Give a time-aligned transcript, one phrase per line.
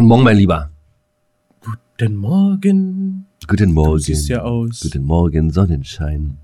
[0.00, 0.70] Morgen, mein Lieber.
[1.60, 3.26] Guten Morgen.
[3.48, 3.92] Guten Morgen.
[3.94, 4.80] Du siehst ja aus.
[4.80, 6.38] Guten Morgen, Sonnenschein.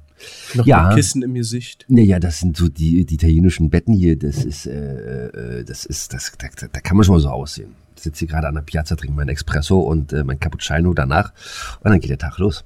[0.54, 0.88] Noch ja.
[0.88, 1.84] mit Kissen im Gesicht.
[1.88, 4.18] Naja, das sind so die, die italienischen Betten hier.
[4.18, 7.76] Das ist, äh, äh, das ist, das, da, da kann man schon mal so aussehen.
[7.96, 11.32] Ich sitze hier gerade an der Piazza, trinke meinen Espresso und äh, mein Cappuccino danach.
[11.80, 12.64] Und dann geht der Tag los.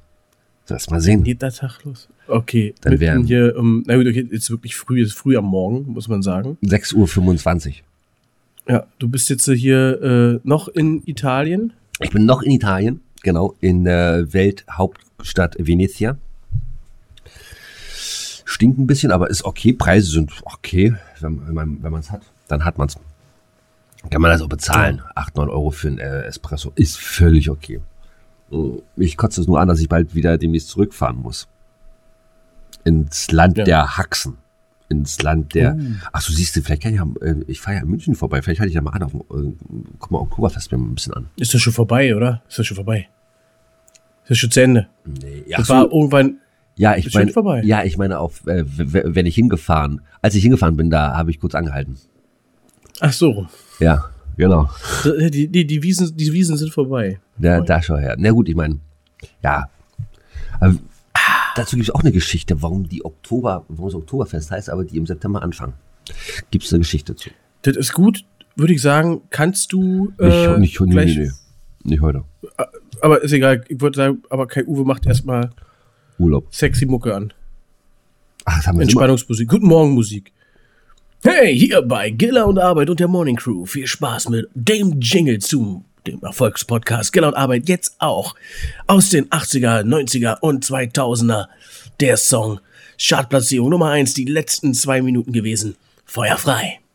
[0.64, 1.23] So, erst mal sehen.
[1.23, 2.09] Geht der Tag los?
[2.29, 2.75] Okay.
[2.80, 6.09] Dann wären hier, um, na gut, okay, jetzt wirklich früh, ist früh am Morgen, muss
[6.09, 6.57] man sagen.
[6.62, 7.75] 6.25 Uhr.
[8.69, 11.73] Ja, du bist jetzt hier äh, noch in Italien?
[12.00, 16.18] Ich bin noch in Italien, genau, in der Welthauptstadt Venezia.
[18.44, 19.72] Stinkt ein bisschen, aber ist okay.
[19.72, 22.99] Preise sind okay, wenn, wenn man es hat, dann hat man es.
[24.11, 25.03] Kann man das auch bezahlen.
[25.14, 27.80] 8, 9 Euro für einen äh, Espresso ist völlig okay.
[28.96, 31.49] Ich kotze es nur an, dass ich bald wieder demnächst zurückfahren muss.
[32.84, 33.64] Ins Land ja.
[33.64, 34.39] der Haxen
[34.89, 35.75] ins Land der.
[35.75, 35.81] Uh.
[36.12, 38.42] Ach so, siehst du, vielleicht kann ich ja, äh, ich fahre ja in München vorbei,
[38.42, 39.53] vielleicht halte ich ja mal an auf äh,
[39.98, 41.28] guck mal, Oktoberfest mir mal ein bisschen an.
[41.37, 42.42] Ist das schon vorbei, oder?
[42.48, 43.09] Ist das schon vorbei?
[44.25, 44.89] Ist das schon zu Ende?
[45.05, 45.58] Nee, ja.
[45.58, 46.39] Das so, war irgendwann.
[46.77, 47.33] Ja, ich meine,
[47.64, 51.41] ja, ich meine auf, äh, wenn ich hingefahren, als ich hingefahren bin, da habe ich
[51.41, 51.97] kurz angehalten.
[53.00, 53.48] Ach so.
[53.80, 54.70] Ja, genau.
[55.05, 57.19] Die, die, die, Wiesen, die Wiesen sind vorbei.
[57.41, 58.14] Ja, da schon her.
[58.17, 58.78] Na gut, ich meine,
[59.42, 59.69] ja.
[61.59, 64.97] Dazu gibt es auch eine Geschichte, warum die Oktober, warum es Oktoberfest heißt, aber die
[64.97, 65.73] im September anfangen.
[66.53, 67.31] Gibt es eine Geschichte zu?
[67.62, 69.23] Das ist gut, würde ich sagen.
[69.31, 72.23] Kannst du äh, nicht, nicht, gleich, nee, nee, nicht heute.
[72.59, 72.64] Äh,
[73.01, 73.64] aber ist egal.
[73.67, 75.51] Ich würde sagen, aber Kai Uwe macht erstmal
[76.20, 76.47] Urlaub.
[76.55, 77.33] Sexy Mucke an.
[78.45, 79.48] Ach, das haben wir Entspannungsmusik.
[79.48, 80.33] Guten Morgen Musik.
[81.25, 83.67] Hey, hier bei Giller und Arbeit und der Morning Crew.
[83.67, 88.34] Viel Spaß mit dem Jingle zum dem Erfolgspodcast Giller und Arbeit jetzt auch
[88.87, 91.47] aus den 80er, 90er und 2000er.
[92.01, 92.61] Der Song
[93.01, 95.77] Chartplatzierung Nummer 1, die letzten zwei Minuten gewesen.
[96.05, 96.81] Feuerfrei.
[96.81, 96.88] Äh,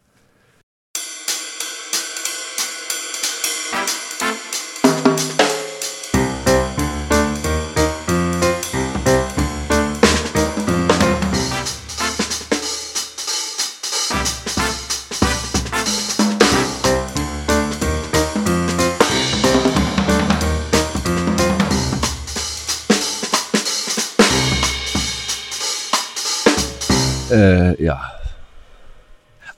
[27.84, 28.02] ja.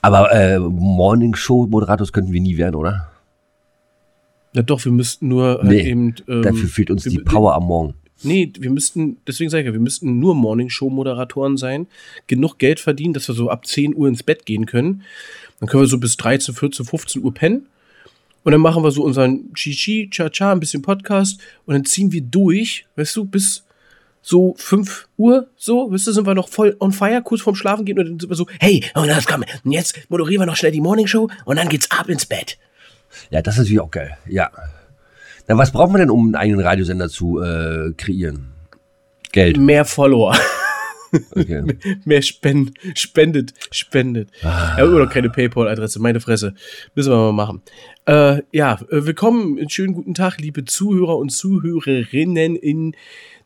[0.02, 3.10] Aber äh, Morning Show Moderators könnten wir nie werden, oder?
[4.52, 6.14] Ja, doch, wir müssten nur halt nee, eben.
[6.28, 7.94] Ähm, dafür fehlt uns die Power am Morgen.
[8.22, 11.86] Nee, wir müssten, deswegen sage ich ja, wir müssten nur Morning Show Moderatoren sein,
[12.26, 15.02] genug Geld verdienen, dass wir so ab 10 Uhr ins Bett gehen können.
[15.60, 17.66] Dann können wir so bis 13, 14, 15 Uhr pennen.
[18.42, 22.22] Und dann machen wir so unseren Chichi, Cha-Cha, ein bisschen Podcast und dann ziehen wir
[22.22, 23.65] durch, weißt du, bis
[24.26, 27.84] so 5 Uhr, so, wisst ihr, sind wir noch voll on fire, kurz vorm Schlafen
[27.84, 30.72] gehen und dann sind wir so, hey, und das komm, jetzt moderieren wir noch schnell
[30.72, 32.58] die Morning Show und dann geht's ab ins Bett.
[33.30, 34.50] Ja, das ist natürlich auch geil, ja.
[35.46, 38.48] Na, was braucht man denn, um einen eigenen Radiosender zu äh, kreieren?
[39.30, 39.58] Geld.
[39.58, 40.36] Mehr Follower.
[41.30, 41.62] Okay.
[42.04, 44.30] mehr spend, spendet, spendet.
[44.42, 44.74] Ah.
[44.76, 46.54] Ja, immer noch keine PayPal-Adresse, meine Fresse.
[46.96, 47.62] Müssen wir mal machen.
[48.06, 52.96] Äh, ja, äh, willkommen, schönen guten Tag, liebe Zuhörer und Zuhörerinnen in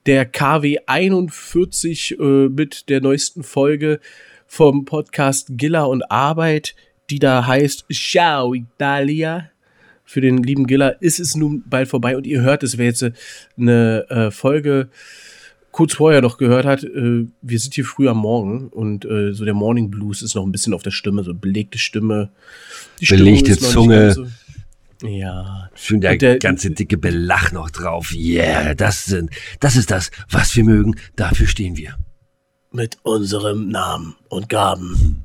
[0.07, 4.01] der KW 41 äh, mit der neuesten Folge
[4.47, 6.75] vom Podcast Giller und Arbeit,
[7.11, 9.51] die da heißt Ciao Italia.
[10.05, 13.05] Für den lieben Giller ist es nun bald vorbei und ihr hört es, wer jetzt
[13.57, 14.89] eine äh, Folge
[15.73, 19.45] kurz vorher noch gehört hat, äh, wir sind hier früh am Morgen und äh, so
[19.45, 22.31] der Morning Blues ist noch ein bisschen auf der Stimme, so belegte Stimme.
[23.01, 24.13] Die Belegte Zunge.
[24.13, 24.27] So,
[25.03, 25.71] ja.
[25.75, 28.13] Schön der, der, ganze dicke Belach noch drauf.
[28.13, 29.31] Yeah, das sind,
[29.61, 30.97] das ist das, was wir mögen.
[31.17, 31.97] Dafür stehen wir.
[32.73, 35.25] Mit unserem Namen und Gaben.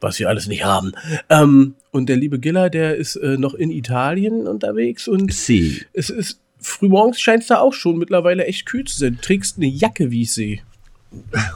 [0.00, 0.92] Was wir alles nicht haben.
[1.28, 5.84] Ähm, und der liebe Giller, der ist äh, noch in Italien unterwegs und Sie.
[5.92, 9.16] es ist frühmorgens scheint es da auch schon mittlerweile echt kühl zu sein.
[9.16, 10.62] Du trägst eine Jacke, wie ich sehe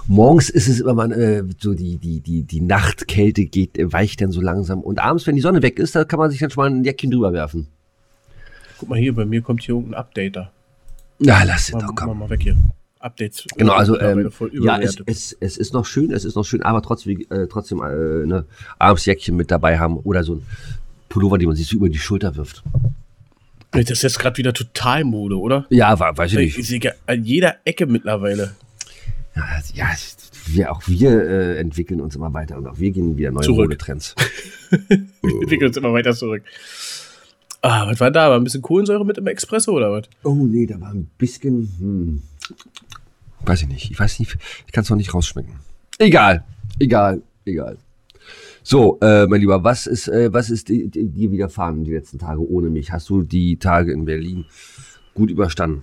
[0.07, 4.21] morgens ist es immer mal äh, so die, die, die, die Nachtkälte geht, äh, weicht
[4.21, 4.81] dann so langsam.
[4.81, 6.85] Und abends, wenn die Sonne weg ist, da kann man sich dann schon mal ein
[6.85, 7.69] Jäckchen drüber werfen.
[8.79, 10.53] Guck mal hier, bei mir kommt hier irgendein Updater.
[11.19, 12.09] Ja, lass es doch, komm.
[12.09, 12.57] Mal, mal weg hier.
[12.99, 13.45] Updates.
[13.57, 16.83] Genau, also ähm, ja, es, es, es ist noch schön, es ist noch schön, aber
[16.83, 18.45] trotzdem, äh, trotzdem äh, ne,
[18.79, 20.43] abends Jäckchen mit dabei haben oder so ein
[21.09, 22.63] Pullover, den man sich so über die Schulter wirft.
[23.71, 25.67] Das ist jetzt gerade wieder total Mode, oder?
[25.71, 26.59] Ja, weiß ich nicht.
[26.59, 28.55] Ich sehe an jeder Ecke mittlerweile
[29.75, 29.87] ja,
[30.47, 34.15] wir, auch wir äh, entwickeln uns immer weiter und auch wir gehen wieder neue Modetrends.
[34.71, 36.43] wir entwickeln uns immer weiter zurück.
[37.63, 38.31] Ah, was war da?
[38.31, 40.05] War ein bisschen Kohlensäure mit im Espresso oder was?
[40.23, 41.69] Oh nee, da war ein bisschen.
[41.79, 42.23] Hm,
[43.45, 43.91] weiß ich nicht.
[43.91, 44.37] Ich weiß nicht,
[44.67, 45.55] ich kann es noch nicht rausschmecken.
[45.99, 46.45] Egal,
[46.79, 47.77] egal, egal.
[48.63, 52.69] So, äh, mein Lieber, was ist, äh, was ist dir widerfahren die letzten Tage ohne
[52.69, 52.91] mich?
[52.91, 54.45] Hast du die Tage in Berlin
[55.15, 55.83] gut überstanden?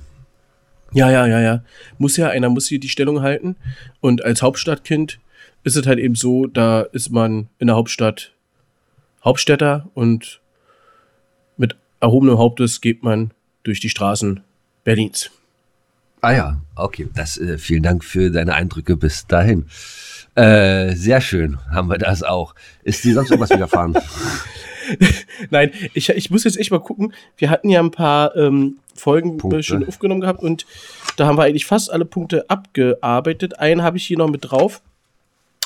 [0.93, 1.63] Ja, ja, ja, ja.
[1.97, 3.55] Muss ja, einer muss hier die Stellung halten.
[3.99, 5.19] Und als Hauptstadtkind
[5.63, 8.33] ist es halt eben so, da ist man in der Hauptstadt
[9.23, 10.41] Hauptstädter und
[11.55, 13.31] mit erhobenem Hauptes geht man
[13.63, 14.41] durch die Straßen
[14.83, 15.31] Berlins.
[16.21, 17.07] Ah ja, okay.
[17.15, 19.65] Das, äh, vielen Dank für deine Eindrücke bis dahin.
[20.35, 22.55] Äh, sehr schön, haben wir das auch.
[22.83, 23.97] Ist dir sonst irgendwas widerfahren?
[25.49, 27.13] Nein, ich, ich muss jetzt echt mal gucken.
[27.37, 29.63] Wir hatten ja ein paar ähm, Folgen Punkte.
[29.63, 30.65] schon aufgenommen gehabt und
[31.17, 33.59] da haben wir eigentlich fast alle Punkte abgearbeitet.
[33.59, 34.81] Einen habe ich hier noch mit drauf.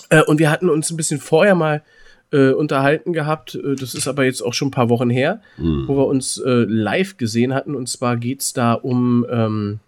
[0.10, 1.84] Äh, und wir hatten uns ein bisschen vorher mal
[2.32, 3.56] äh, unterhalten gehabt.
[3.56, 5.88] Äh, das ist aber jetzt auch schon ein paar Wochen her, mhm.
[5.88, 7.76] wo wir uns äh, live gesehen hatten.
[7.76, 9.80] Und zwar geht es da um, ähm,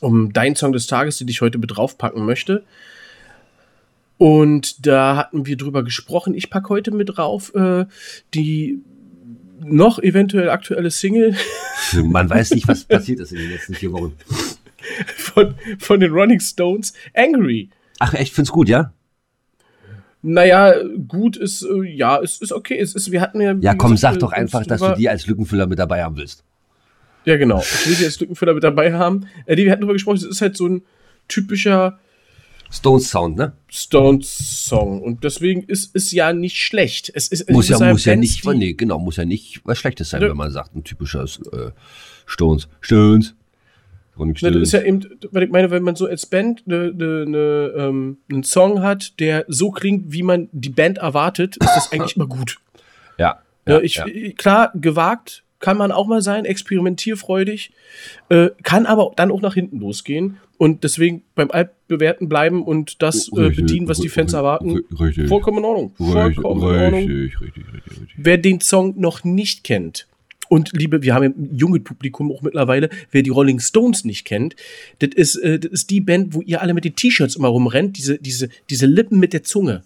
[0.00, 2.64] um deinen Song des Tages, den ich heute mit draufpacken möchte.
[4.16, 6.34] Und da hatten wir drüber gesprochen.
[6.34, 7.86] Ich packe heute mit drauf äh,
[8.32, 8.80] die
[9.64, 11.34] noch eventuell aktuelle Single.
[12.02, 14.14] Man weiß nicht, was passiert ist in den letzten vier Wochen.
[15.16, 17.70] Von, von den Running Stones, Angry.
[17.98, 18.92] Ach, echt, find's gut, ja?
[20.22, 20.74] Naja,
[21.08, 22.78] gut ist, äh, ja, es ist okay.
[22.78, 23.54] Es ist, wir hatten ja.
[23.60, 26.44] Ja, komm, gesagt, sag doch einfach, dass du die als Lückenfüller mit dabei haben willst.
[27.24, 27.60] Ja, genau.
[27.60, 29.26] Ich will die als Lückenfüller mit dabei haben.
[29.46, 30.82] Äh, die, wir hatten darüber gesprochen, es ist halt so ein
[31.28, 31.98] typischer
[32.74, 33.52] Stones Sound, ne?
[33.68, 35.00] Stones Song.
[35.00, 37.10] Und deswegen ist es ja nicht schlecht.
[37.14, 40.22] Es ist, muss ja, muss ja nicht, nee, genau, muss ja nicht was Schlechtes sein,
[40.22, 40.28] ja.
[40.28, 41.70] wenn man sagt, ein typischer äh,
[42.26, 42.68] Stones.
[42.80, 43.34] Stones.
[44.16, 47.26] Und das ist ja eben, weil ich meine, wenn man so als Band ne, ne,
[47.26, 51.92] ne, ähm, einen Song hat, der so klingt, wie man die Band erwartet, ist das
[51.92, 52.58] eigentlich immer gut.
[53.18, 53.40] Ja.
[53.66, 54.06] ja, ich, ja.
[54.36, 57.72] Klar, gewagt kann man auch mal sein, experimentierfreudig,
[58.28, 63.28] äh, kann aber dann auch nach hinten losgehen und deswegen beim Altbewerten bleiben und das
[63.36, 64.80] äh, bedienen, was die Fans erwarten.
[65.00, 65.28] Richtig.
[65.28, 65.94] Vollkommen in Ordnung.
[65.96, 67.00] Vollkommen richtig, in Ordnung.
[67.00, 70.06] Richtig, richtig, richtig, Wer den Song noch nicht kennt,
[70.48, 74.24] und liebe, wir haben ja ein junges Publikum auch mittlerweile, wer die Rolling Stones nicht
[74.24, 74.54] kennt,
[74.98, 77.96] das ist, äh, das ist die Band, wo ihr alle mit den T-Shirts immer rumrennt,
[77.96, 79.82] diese, diese, diese Lippen mit der Zunge.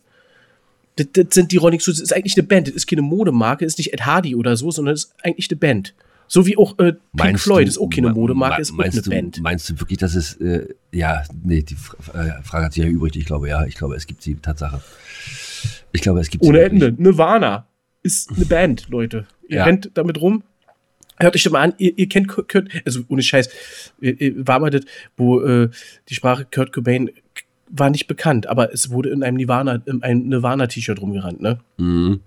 [0.99, 3.65] Das, das sind die Rolling Stones, das ist eigentlich eine Band, das ist keine Modemarke,
[3.65, 5.95] das ist nicht Ed Hardy oder so, sondern das ist eigentlich eine Band.
[6.27, 9.03] So wie auch äh, Pink meinst Floyd du, ist auch keine Modemarke, ist auch eine
[9.03, 9.41] du, Band.
[9.41, 13.17] Meinst du wirklich, dass es, äh, ja, nee, die äh, Frage hat sich ja übrig.
[13.17, 14.83] Ich glaube, ja, ich glaube, es gibt sie, Tatsache.
[15.93, 16.51] Ich glaube, es gibt sie.
[16.51, 16.93] Ohne Ende.
[16.97, 17.67] Nirvana
[18.03, 19.27] ist eine Band, Leute.
[19.49, 19.65] Ihr ja.
[19.65, 20.43] rennt damit rum.
[21.19, 23.49] Hört euch doch mal an, ihr, ihr kennt Kurt, also ohne Scheiß,
[24.01, 24.83] war mal das,
[25.17, 25.69] wo äh,
[26.09, 27.11] die Sprache Kurt Cobain
[27.71, 31.59] war nicht bekannt, aber es wurde in einem Nirvana, in einem Nirvana-T-Shirt rumgerannt, ne?
[31.77, 32.21] Mhm.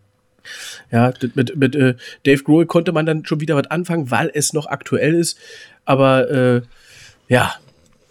[0.91, 1.95] Ja, mit, mit äh,
[2.25, 5.37] Dave Grohl konnte man dann schon wieder was anfangen, weil es noch aktuell ist.
[5.85, 6.61] Aber äh,
[7.27, 7.53] ja,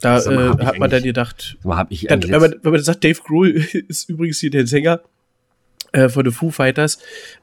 [0.00, 1.58] da äh, hat man dann gedacht,
[1.90, 3.50] ich dann, wenn, man, wenn man sagt, Dave Grohl
[3.88, 5.00] ist übrigens hier der Sänger
[5.92, 6.98] äh, von The Foo Fighters,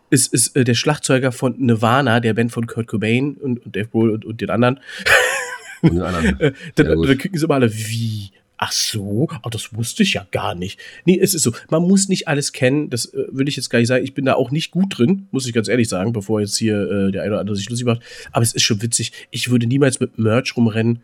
[0.10, 3.90] ist, ist äh, der Schlagzeuger von Nirvana, der Band von Kurt Cobain und, und Dave
[3.90, 4.80] Grohl und, und den anderen.
[5.82, 6.40] Und den anderen.
[6.40, 8.32] äh, dann, dann kriegen sie immer alle, wie?
[8.58, 10.80] Ach so, oh, das wusste ich ja gar nicht.
[11.06, 13.78] Nee, es ist so, man muss nicht alles kennen, das äh, will ich jetzt gar
[13.80, 14.04] nicht sagen.
[14.04, 16.90] Ich bin da auch nicht gut drin, muss ich ganz ehrlich sagen, bevor jetzt hier
[16.90, 18.02] äh, der eine oder andere sich lustig macht.
[18.32, 19.12] Aber es ist schon witzig.
[19.30, 21.04] Ich würde niemals mit Merch rumrennen,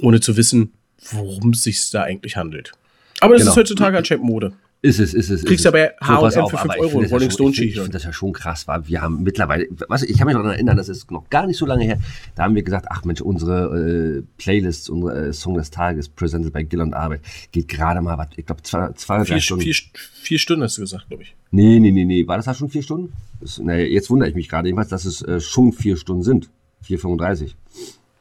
[0.00, 0.72] ohne zu wissen,
[1.10, 2.72] worum es sich da eigentlich handelt.
[3.20, 3.52] Aber das genau.
[3.52, 4.52] ist heutzutage anscheinend Mode.
[4.80, 5.44] Ist es, ist es.
[5.44, 7.66] Kriegst ist aber H&M für 5 Euro, Rolling Stone T-Shirt.
[7.66, 10.42] Ich finde das ja schon krass, weil wir haben mittlerweile, was, ich kann mich noch
[10.42, 11.98] daran erinnern, das ist noch gar nicht so lange her,
[12.36, 16.52] da haben wir gesagt, ach Mensch, unsere äh, Playlist, unsere äh, Song des Tages, presented
[16.52, 19.64] by Gill und Arbeit, geht gerade mal, was, ich glaube, zwei, zwei drei Stunden.
[19.64, 19.74] Vier,
[20.22, 21.34] vier Stunden hast du gesagt, glaube ich.
[21.50, 23.12] Nee, nee, nee, nee, war das da schon vier Stunden?
[23.40, 26.50] Das, nee, jetzt wundere ich mich gerade jedenfalls, dass es äh, schon vier Stunden sind.
[26.86, 27.54] 4,35.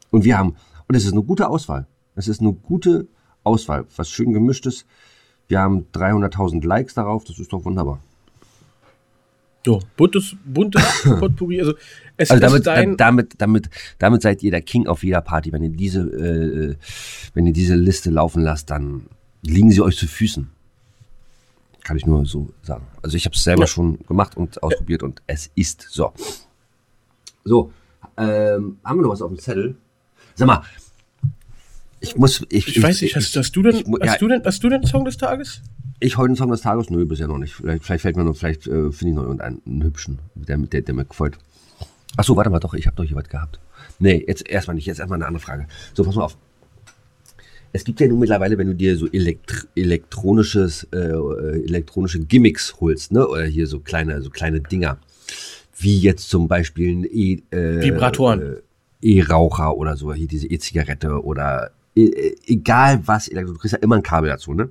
[0.10, 0.56] Und wir haben,
[0.88, 1.86] und es ist eine gute Auswahl.
[2.16, 3.08] Es ist eine gute
[3.44, 4.86] Auswahl, was schön gemischtes.
[5.48, 8.00] Wir haben 300.000 Likes darauf, das ist doch wunderbar.
[9.66, 11.60] So, buntes, buntes Potpourri.
[11.60, 11.74] Also,
[12.16, 15.52] es also damit, dein damit, damit, damit seid ihr der King auf jeder Party.
[15.52, 16.76] Wenn ihr diese, äh,
[17.34, 19.08] wenn ihr diese Liste laufen lasst, dann
[19.42, 20.50] liegen sie euch zu Füßen.
[21.84, 22.86] Kann ich nur so sagen.
[23.02, 23.68] Also ich habe es selber ja.
[23.68, 26.14] schon gemacht und ausprobiert und es ist so.
[27.44, 27.72] So,
[28.18, 29.76] ähm, haben wir noch was auf dem Zettel?
[30.36, 30.64] Sag mal,
[32.08, 32.46] ich muss.
[32.50, 34.70] Ich, ich weiß nicht, hast, hast, du denn, ich, hast, ja, du denn, hast du
[34.70, 35.62] denn Song des Tages?
[36.00, 36.90] Ich heute einen Song des Tages?
[36.90, 37.56] Nö, bisher noch nicht.
[37.56, 40.82] Vielleicht, vielleicht fällt mir noch, vielleicht äh, finde ich noch irgendeinen einen hübschen, der, der,
[40.82, 41.38] der mir gefällt.
[42.16, 43.60] Achso, warte mal, doch, ich habe doch hier was gehabt.
[44.00, 45.68] Nee, jetzt erstmal nicht, jetzt erstmal eine andere Frage.
[45.94, 46.38] So, pass mal auf.
[47.74, 50.98] Es gibt ja nun mittlerweile, wenn du dir so elektr elektronisches, äh,
[51.66, 53.28] elektronische Gimmicks holst, ne?
[53.28, 54.98] Oder hier so kleine, so kleine Dinger.
[55.78, 58.42] Wie jetzt zum Beispiel ein e, äh, Vibratoren.
[58.42, 58.56] Äh,
[59.02, 61.72] E-Raucher oder so, hier diese E-Zigarette oder
[62.46, 64.70] egal was, du kriegst ja immer ein Kabel dazu, ne?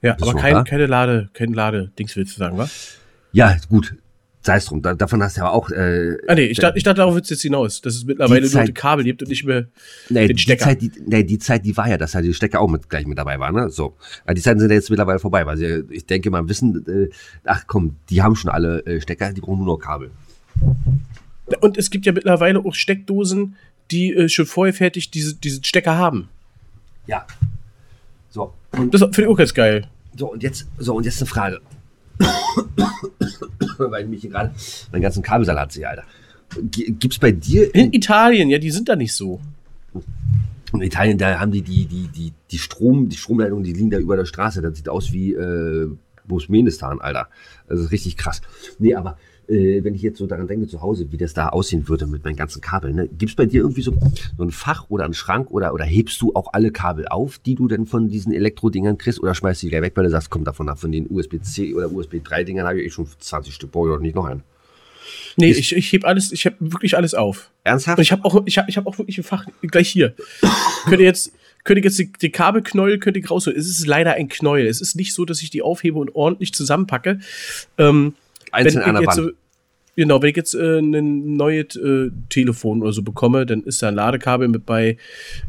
[0.00, 2.98] Ja, aber kein, keine Lade, kein Lade-Dings willst du sagen, was?
[3.32, 3.96] Ja, gut.
[4.40, 4.80] Sei es drum.
[4.80, 5.68] Da, davon hast du ja auch.
[5.70, 8.46] Äh, ah, nee, ich, dachte, ich dachte, darauf wird es jetzt hinaus, dass es mittlerweile
[8.46, 9.66] Zeit, nur ein Kabel gibt und nicht mehr
[10.08, 10.76] nee, den Stecker.
[10.76, 12.88] Die Zeit, die, nee, die Zeit, die war ja, dass halt die Stecker auch mit,
[12.88, 13.54] gleich mit dabei waren.
[13.54, 13.68] Ne?
[13.68, 13.96] So.
[14.24, 17.10] Aber die Zeiten sind ja jetzt mittlerweile vorbei, weil sie, ich denke mal, wissen, äh,
[17.44, 20.12] ach komm, die haben schon alle äh, Stecker, die brauchen nur noch Kabel.
[21.60, 23.56] Und es gibt ja mittlerweile auch Steckdosen,
[23.90, 26.28] die äh, schon vorher fertig diese, diesen Stecker haben.
[27.06, 27.26] Ja.
[28.30, 28.52] So.
[28.72, 29.88] Und das finde ich auch ganz geil.
[30.16, 31.60] So, und jetzt, so, und jetzt eine Frage.
[33.78, 34.54] Weil ich mich hier gerade
[34.92, 36.04] meinen ganzen Kabelsalat sehe, Alter.
[36.70, 37.74] Gibt es bei dir.
[37.74, 39.40] In Italien, ja, die sind da nicht so.
[40.72, 43.98] In Italien, da haben die die, die, die, die Strom, die Stromleitungen, die liegen da
[43.98, 44.60] über der Straße.
[44.60, 45.88] Das sieht aus wie äh,
[46.26, 47.28] Bosmenistan, Alter.
[47.68, 48.40] Das ist richtig krass.
[48.78, 49.16] Nee, aber
[49.48, 52.24] äh, wenn ich jetzt so daran denke, zu Hause, wie das da aussehen würde mit
[52.24, 52.94] meinen ganzen Kabeln.
[52.94, 53.08] Ne?
[53.08, 53.94] Gibt es bei dir irgendwie so,
[54.36, 57.54] so ein Fach oder einen Schrank oder, oder hebst du auch alle Kabel auf, die
[57.54, 60.30] du denn von diesen Elektrodingern kriegst oder schmeißt du die gleich weg, weil du sagst,
[60.30, 63.88] komm davon nach, von den USB-C oder USB-3-Dingern habe ich eh schon 20 Stück, brauche
[63.88, 64.42] ich doch nicht noch einen.
[65.36, 67.50] Nee, ich, ich heb alles, ich habe wirklich alles auf.
[67.64, 67.98] Ernsthaft?
[67.98, 70.14] Und ich habe auch, ich habe, ich habe auch wirklich ein Fach gleich hier.
[70.84, 71.32] könnt ihr jetzt,
[71.64, 73.58] könnt ihr jetzt die, die Kabelknäuel könnt ihr rausholen.
[73.58, 74.66] Es ist leider ein Knäuel.
[74.66, 77.20] Es ist nicht so, dass ich die aufhebe und ordentlich zusammenpacke.
[77.78, 78.14] Ähm,
[78.52, 79.16] Einzeln an der Wand.
[79.16, 79.30] So,
[79.98, 83.88] Genau, wenn ich jetzt äh, ein neues äh, Telefon oder so bekomme, dann ist da
[83.88, 84.96] ein Ladekabel mit bei,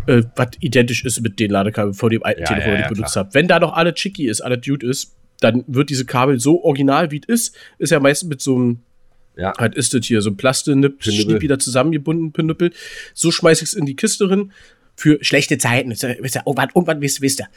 [0.07, 2.89] äh, was identisch ist mit den Ladekabeln vor dem alten ja, Telefon, ja, ja, das
[2.89, 3.29] ich benutzt habe.
[3.33, 7.11] Wenn da noch alles chicky ist, alles Dude ist, dann wird diese Kabel so original,
[7.11, 7.55] wie es ist.
[7.77, 8.79] Ist ja meistens mit so einem,
[9.37, 9.53] ja.
[9.55, 12.71] halt ist das hier, so ein Plastik wieder zusammengebunden, Pinüppel.
[13.13, 14.51] So schmeiße ich es in die Kiste drin.
[14.95, 15.91] Für schlechte Zeiten.
[15.91, 17.47] Wisst ihr, irgendwann, irgendwann wisst, wisst ihr.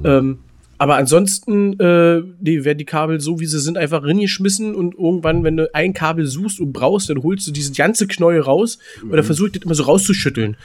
[0.00, 0.04] Mhm.
[0.04, 0.38] Ähm,
[0.80, 5.44] aber ansonsten äh, die werden die Kabel so, wie sie sind, einfach reingeschmissen und irgendwann,
[5.44, 9.10] wenn du ein Kabel suchst und brauchst, dann holst du diese ganze Knäuel raus mhm.
[9.10, 10.56] oder versuchst das immer so rauszuschütteln.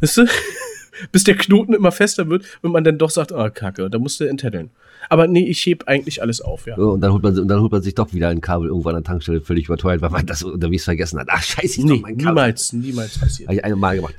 [0.00, 0.26] Weißt du?
[1.12, 3.98] Bis der Knoten immer fester wird und man dann doch sagt, ah, oh, Kacke, da
[3.98, 4.70] musst du enttätteln.
[5.10, 6.76] Aber nee, ich heb eigentlich alles auf, ja.
[6.76, 8.94] und, dann holt man, und dann holt man sich doch wieder ein Kabel irgendwo an
[8.94, 11.28] der Tankstelle völlig überteuert, weil man das unterwegs vergessen hat.
[11.30, 12.32] Ach, scheiße, ich nee, mein Kabel.
[12.32, 13.48] Niemals, niemals passiert.
[13.50, 14.14] Habe ich einmal gemacht.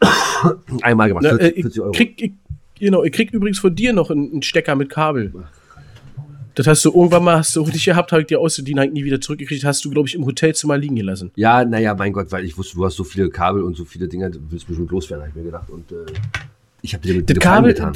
[0.82, 1.92] einmal gemacht, Na, 40, 40 äh, Euro.
[1.92, 2.32] Krieg, ich,
[2.78, 5.32] Genau, ich krieg übrigens von dir noch einen, Stecker mit Kabel.
[6.54, 9.04] Das hast du irgendwann mal, hast du richtig gehabt, habe ich dir ausgeliehen, halt nie
[9.04, 11.30] wieder zurückgekriegt, hast du, glaube ich, im Hotelzimmer liegen gelassen.
[11.36, 14.08] Ja, naja, mein Gott, weil ich wusste, du hast so viele Kabel und so viele
[14.08, 15.68] Dinger, du willst bestimmt loswerden, habe ich mir gedacht.
[15.68, 15.96] Und äh,
[16.80, 17.94] ich habe dir mit das Kabel getan.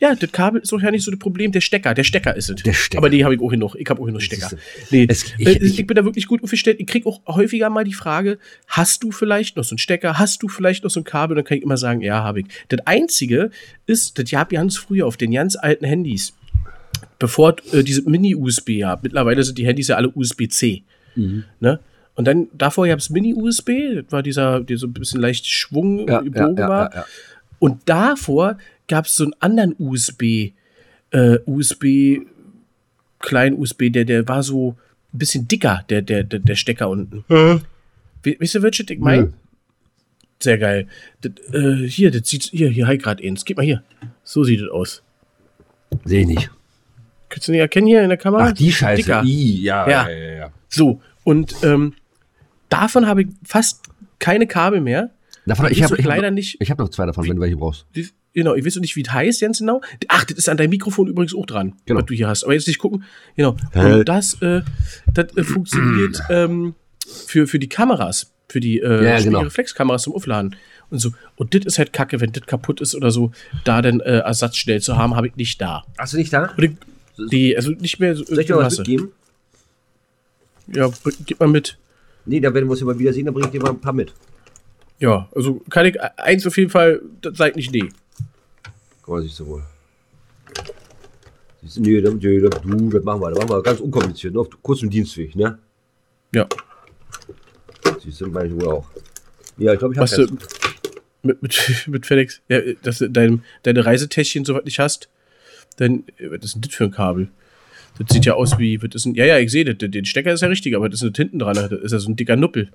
[0.00, 1.50] Ja, das Kabel ist doch ja nicht so das Problem.
[1.50, 2.62] Der Stecker, der Stecker ist es.
[2.62, 2.98] Der Stecker.
[2.98, 3.74] Aber die habe ich auch hier noch.
[3.74, 4.50] Ich habe auch hier noch Stecker.
[4.90, 6.78] Nee, es, ich, äh, ich, ich, bin da wirklich gut aufgestellt.
[6.78, 8.38] Ich kriege auch häufiger mal die Frage,
[8.68, 10.18] hast du vielleicht noch so einen Stecker?
[10.18, 11.34] Hast du vielleicht noch so ein Kabel?
[11.34, 12.46] Dann kann ich immer sagen, ja, habe ich.
[12.68, 13.50] Das Einzige
[13.86, 16.32] ist, das gab ganz früher auf den ganz alten Handys,
[17.18, 20.82] bevor äh, diese Mini-USB ja, mittlerweile sind die Handys ja alle USB-C.
[21.16, 21.44] Mhm.
[21.58, 21.80] Ne?
[22.14, 26.08] Und dann davor gab es Mini-USB, das war dieser, der so ein bisschen leicht Schwung
[26.08, 27.06] ja, gebogen ja, ja, war.
[27.58, 30.52] Und davor gab es so einen anderen USB,
[31.10, 32.20] äh, USB,
[33.18, 34.76] kleinen USB, der, der war so
[35.12, 37.24] ein bisschen dicker, der, der, der, der Stecker unten.
[37.28, 37.62] Hm.
[38.24, 39.32] Weißt du, welches ich meine?
[40.40, 40.86] Sehr geil.
[41.20, 43.44] Das, äh, hier, das sieht, hier, hier, halt gerade eins.
[43.44, 43.82] Gib mal hier.
[44.22, 45.02] So sieht es aus.
[46.04, 46.50] Sehe ich nicht.
[47.28, 48.48] Kannst du nicht erkennen hier in der Kamera?
[48.48, 49.02] Ach, die Scheiße.
[49.02, 49.22] Dicker.
[49.24, 50.08] I, ja, ja.
[50.08, 50.52] Ja, ja, ja.
[50.68, 51.94] So, und ähm,
[52.68, 53.82] davon habe ich fast
[54.18, 55.10] keine Kabel mehr.
[55.48, 56.56] Davon, ich habe leider nicht.
[56.60, 57.86] Ich habe noch zwei davon, wie, wenn du welche brauchst.
[57.94, 59.80] Die, Genau, ich weiß nicht, wie es heißt ganz genau.
[60.06, 61.98] Ach, das ist an deinem Mikrofon übrigens auch dran, genau.
[61.98, 62.44] was du hier hast.
[62.44, 63.02] Aber jetzt nicht gucken.
[63.34, 63.56] Genau.
[63.74, 64.62] Und das, äh,
[65.12, 66.74] das äh, funktioniert ähm,
[67.26, 69.40] für, für die Kameras, für die äh, ja, genau.
[69.40, 70.54] Reflexkameras zum Aufladen
[70.90, 71.10] und so.
[71.34, 73.32] Und das ist halt kacke, wenn das kaputt ist oder so,
[73.64, 75.84] da dann äh, Ersatz schnell zu haben, habe ich nicht da.
[75.98, 76.54] Hast du nicht da?
[76.56, 76.76] Die,
[77.32, 78.24] die, also nicht mehr so.
[78.24, 79.10] Soll ich dir was mitgeben?
[80.72, 80.90] Ja,
[81.26, 81.76] gib mal mit.
[82.24, 83.94] Nee, da werden wir uns immer wieder sehen, dann bringe ich dir mal ein paar
[83.94, 84.12] mit.
[84.98, 87.88] Ja, also kann ich eins auf jeden Fall, das seid nicht nee.
[89.02, 89.62] Guck mal, siehst du wohl.
[91.62, 94.90] Siehst du, nee, nee, du, das machen wir, das machen wir ganz unkompliziert, auf kurzem
[94.90, 95.58] Dienstweg, ne?
[96.34, 96.46] Ja.
[98.02, 98.86] Siehst du, meine ich wohl auch.
[99.56, 100.36] Ja, ich glaube, ich habe du
[101.22, 105.08] mit, mit, mit Felix, ja, dass du dein, deine Reisetäschchen soweit nicht hast,
[105.76, 107.28] dann, was ist denn das für ein Kabel?
[107.98, 110.42] Das sieht ja aus wie, ist ein, ja, ja, ich sehe das, den Stecker ist
[110.42, 112.70] ja richtig, aber das ist nicht hinten dran, das ist ja so ein dicker Nuppel.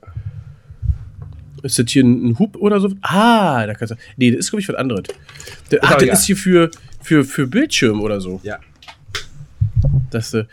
[1.64, 2.92] Ist das hier ein, Hub oder so?
[3.02, 3.96] Ah, da kannst du.
[4.18, 5.04] Nee, das ist, glaube ich, was anderes.
[5.70, 6.70] Das, ach, das ist hier für,
[7.02, 8.42] für, für Bildschirm oder so.
[8.44, 8.60] Ja.
[10.12, 10.46] Das, äh,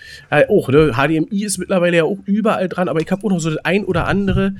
[0.49, 0.93] auch, ne?
[0.95, 3.85] HDMI ist mittlerweile ja auch überall dran, aber ich habe auch noch so das ein
[3.85, 4.55] oder andere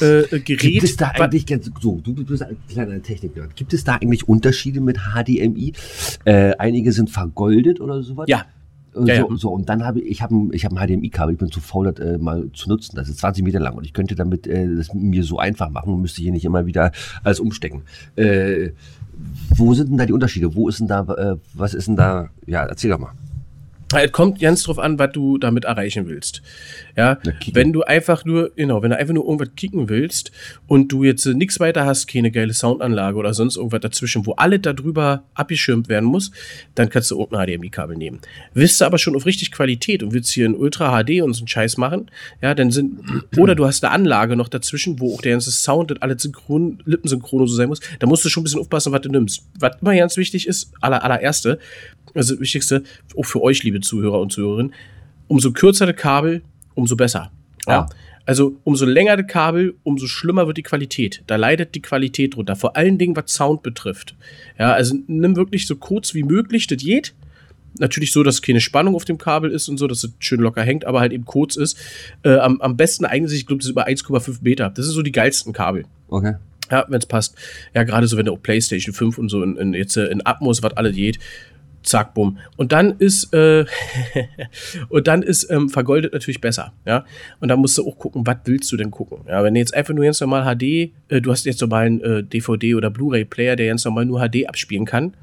[0.00, 0.60] äh, Gerät.
[0.60, 1.46] Gibt es da eigentlich,
[1.80, 5.72] so, du bist ein kleiner Techniker, gibt es da eigentlich Unterschiede mit HDMI?
[6.24, 8.26] Äh, einige sind vergoldet oder sowas?
[8.28, 8.46] Ja.
[8.94, 9.26] So, Ja, ja.
[9.36, 11.60] so, und dann habe ich, ich habe ein, ich hab ein HDMI-Kabel, ich bin zu
[11.60, 12.96] faul, das äh, mal zu nutzen.
[12.96, 15.94] Das ist 20 Meter lang und ich könnte damit äh, das mir so einfach machen
[15.94, 16.92] und müsste hier nicht immer wieder
[17.24, 17.82] alles umstecken.
[18.16, 18.70] Äh,
[19.56, 20.54] wo sind denn da die Unterschiede?
[20.54, 23.12] Wo ist denn da, äh, was ist denn da, ja, erzähl doch mal.
[23.94, 26.42] Es kommt ganz drauf an, was du damit erreichen willst.
[26.96, 27.18] Ja,
[27.52, 30.30] wenn du einfach nur, genau, wenn du einfach nur irgendwas kicken willst
[30.66, 34.32] und du jetzt äh, nichts weiter hast, keine geile Soundanlage oder sonst irgendwas dazwischen, wo
[34.32, 36.32] alles darüber abgeschirmt werden muss,
[36.74, 38.20] dann kannst du irgendein HDMI-Kabel nehmen.
[38.52, 41.40] Willst du aber schon auf richtig Qualität und willst hier in Ultra HD und so
[41.40, 42.10] einen Scheiß machen,
[42.42, 43.00] ja, dann sind,
[43.38, 46.82] oder du hast eine Anlage noch dazwischen, wo auch der ganze Sound und alles synchron,
[46.84, 49.46] lippensynchron so sein muss, da musst du schon ein bisschen aufpassen, was du nimmst.
[49.58, 51.58] Was immer ganz wichtig ist, aller, allererste,
[52.14, 52.82] also das Wichtigste,
[53.16, 54.74] auch für euch, liebe Zuhörer und Zuhörerinnen,
[55.28, 56.42] umso kürzer das Kabel,
[56.74, 57.30] umso besser.
[57.66, 57.72] Ja.
[57.72, 57.88] Ja.
[58.24, 61.22] Also umso länger das Kabel, umso schlimmer wird die Qualität.
[61.26, 62.54] Da leidet die Qualität drunter.
[62.54, 64.14] Vor allen Dingen, was Sound betrifft.
[64.58, 67.14] Ja, also nimm wirklich so kurz wie möglich, das geht.
[67.78, 70.62] Natürlich so, dass keine Spannung auf dem Kabel ist und so, dass es schön locker
[70.62, 71.76] hängt, aber halt eben kurz ist.
[72.22, 74.70] Äh, am, am besten eignet sich, ich glaube, das ist über 1,5 Meter.
[74.70, 75.84] Das ist so die geilsten Kabel.
[76.08, 76.34] Okay.
[76.70, 77.34] Ja, wenn es passt.
[77.74, 80.24] Ja, gerade so, wenn du auch PlayStation 5 und so in, in, jetzt äh, in
[80.24, 81.18] Atmos, was alles geht.
[81.82, 82.38] Zack, bumm.
[82.56, 83.64] Und dann ist, äh,
[84.88, 87.04] und dann ist ähm, vergoldet natürlich besser, ja.
[87.40, 89.18] Und da musst du auch gucken, was willst du denn gucken?
[89.28, 92.00] Ja, wenn du jetzt einfach nur ganz normal HD, äh, du hast jetzt normal einen
[92.00, 95.14] äh, DVD oder Blu-ray-Player, der ganz normal nur HD abspielen kann,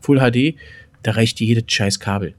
[0.00, 0.56] Full HD,
[1.02, 2.34] da reicht dir jedes scheiß Kabel.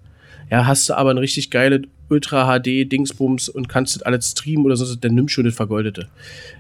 [0.52, 4.66] Ja, hast du aber ein richtig geile Ultra HD Dingsbums und kannst das alles streamen
[4.66, 6.10] oder so, dann nimm schon das Vergoldete.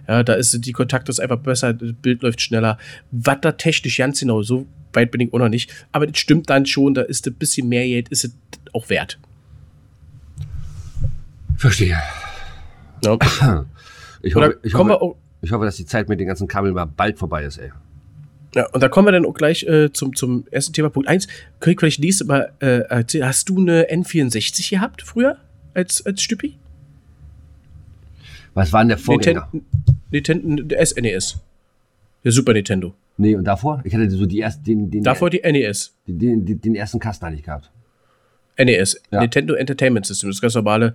[0.08, 2.78] Ja, da ist die Kontakt ist einfach besser, das Bild läuft schneller.
[3.12, 5.72] Was da technisch ganz genau, so weit bin ich auch noch nicht.
[5.92, 8.36] Aber das stimmt dann schon, da ist ein bisschen mehr Geld, ist es
[8.74, 9.20] auch wert.
[11.58, 11.98] Verstehe.
[13.04, 13.18] Ja.
[14.26, 16.86] Ich hoffe, ich, hoffe, auch, ich hoffe, dass die Zeit mit den ganzen Kabeln mal
[16.86, 17.74] bald vorbei ist, ey.
[18.56, 20.90] ja, und da kommen wir dann auch gleich äh, zum, zum ersten Thema.
[20.90, 21.28] Punkt 1.
[21.60, 23.26] Könnte ich vielleicht nächstes Mal äh, erzählen.
[23.26, 25.40] Hast du eine N64 gehabt früher
[25.74, 26.58] als, als Stüppi?
[28.54, 29.50] Was war denn der Vorgänger?
[29.52, 31.40] Nintendo, Nintendo, der SNES.
[32.24, 32.94] Der Super Nintendo.
[33.18, 33.82] Nee, und davor?
[33.84, 35.96] Ich hatte so die ersten, den, den, Davor die NES.
[36.08, 37.72] den, den, den ersten Kasten hatte ich gehabt.
[38.58, 39.22] NES, Ja.
[39.22, 40.94] Nintendo Entertainment System, das ganz normale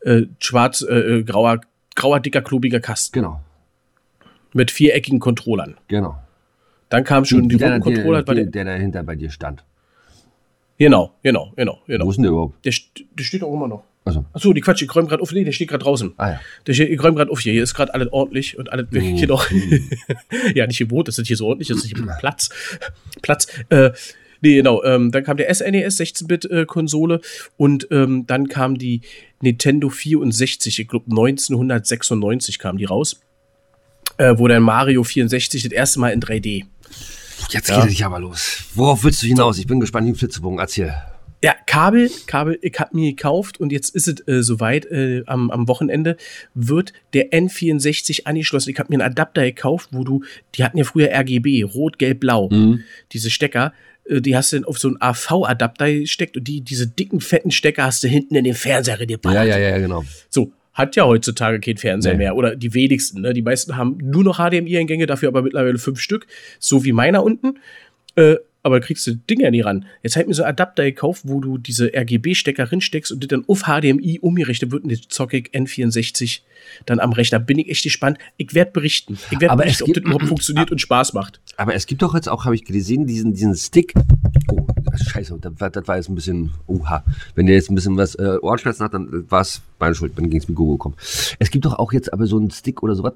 [0.00, 1.60] äh, schwarz, äh, äh, grauer,
[1.96, 3.40] grauer, dicker, klobiger Kasten Genau,
[4.52, 5.76] mit viereckigen Controllern.
[5.88, 6.16] genau.
[6.88, 8.22] Dann kam schon die der, roten Controller.
[8.24, 9.64] der, der, der, der dahinter bei dir stand.
[10.76, 12.10] genau, genau, genau, Wo genau.
[12.10, 12.64] ist denn der überhaupt?
[12.64, 12.72] Der,
[13.16, 13.84] der steht auch immer noch.
[14.10, 15.32] Also, Achso, die Quatsch, ich räume gerade auf.
[15.32, 16.12] Nee, der steht gerade draußen.
[16.16, 16.40] ah ja.
[16.66, 17.52] Der steht, ich räume gerade auf hier.
[17.52, 18.86] Hier ist gerade alles ordentlich und alles.
[18.90, 19.16] Mhm.
[19.16, 19.40] Genau.
[20.54, 22.48] ja, nicht im Boot, das ist hier so ordentlich, das ist hier Platz.
[23.22, 23.46] Platz.
[23.70, 23.90] Äh,
[24.40, 24.82] nee, genau.
[24.84, 27.20] Ähm, dann kam der SNES 16-Bit-Konsole
[27.56, 29.02] und ähm, dann kam die
[29.40, 33.20] Nintendo 64, ich glaube 1996 kam die raus.
[34.18, 36.64] Äh, wo dann Mario 64 das erste Mal in 3D.
[37.50, 37.76] Jetzt Ja.
[37.76, 38.64] geht es dich aber los.
[38.74, 39.56] Worauf willst du hinaus?
[39.58, 40.58] Ich bin gespannt wie ein Flitzebogen.
[40.58, 40.94] Erzähl.
[41.42, 45.50] Ja, Kabel, Kabel, ich hab mir gekauft und jetzt ist es äh, soweit, äh, am,
[45.50, 46.16] am Wochenende
[46.54, 48.70] wird der N64 angeschlossen.
[48.70, 50.22] Ich habe mir einen Adapter gekauft, wo du,
[50.54, 52.50] die hatten ja früher RGB, rot, gelb, blau,
[53.12, 53.72] diese Stecker,
[54.08, 57.50] äh, die hast du dann auf so einen AV-Adapter gesteckt und die, diese dicken, fetten
[57.50, 59.46] Stecker hast du hinten in den Fernseher geballert.
[59.46, 60.04] Ja, ja, ja, genau.
[60.28, 62.18] So, hat ja heutzutage kein Fernseher Nee.
[62.18, 62.36] mehr.
[62.36, 63.22] Oder die wenigsten.
[63.22, 63.32] Ne?
[63.32, 66.26] Die meisten haben nur noch HDMI-Eingänge, dafür aber mittlerweile fünf Stück.
[66.58, 67.58] So wie meiner unten.
[68.14, 69.86] Äh, aber da kriegst du Dinger ja nie ran.
[70.02, 73.62] Jetzt ich mir so Adapter gekauft, wo du diese RGB-Stecker reinsteckst und das dann auf
[73.62, 76.40] HDMI umgerichtet wird und jetzt zocke ich N64
[76.86, 77.38] dann am Rechner.
[77.38, 78.18] Bin ich echt gespannt.
[78.36, 79.18] Ich werde berichten.
[79.30, 81.40] Ich werde Aber berichten, ob das überhaupt funktioniert und Spaß macht.
[81.56, 83.94] Aber es gibt doch jetzt auch, habe ich gesehen, diesen, diesen Stick.
[84.50, 87.04] Oh, scheiße, das war, das war jetzt ein bisschen, oha.
[87.34, 90.28] Wenn der jetzt ein bisschen was äh, Ohrenschmerzen hat, dann war es meine Schuld, dann
[90.28, 90.96] ging es mir Google gekommen.
[91.38, 93.14] Es gibt doch auch jetzt aber so einen Stick oder sowas,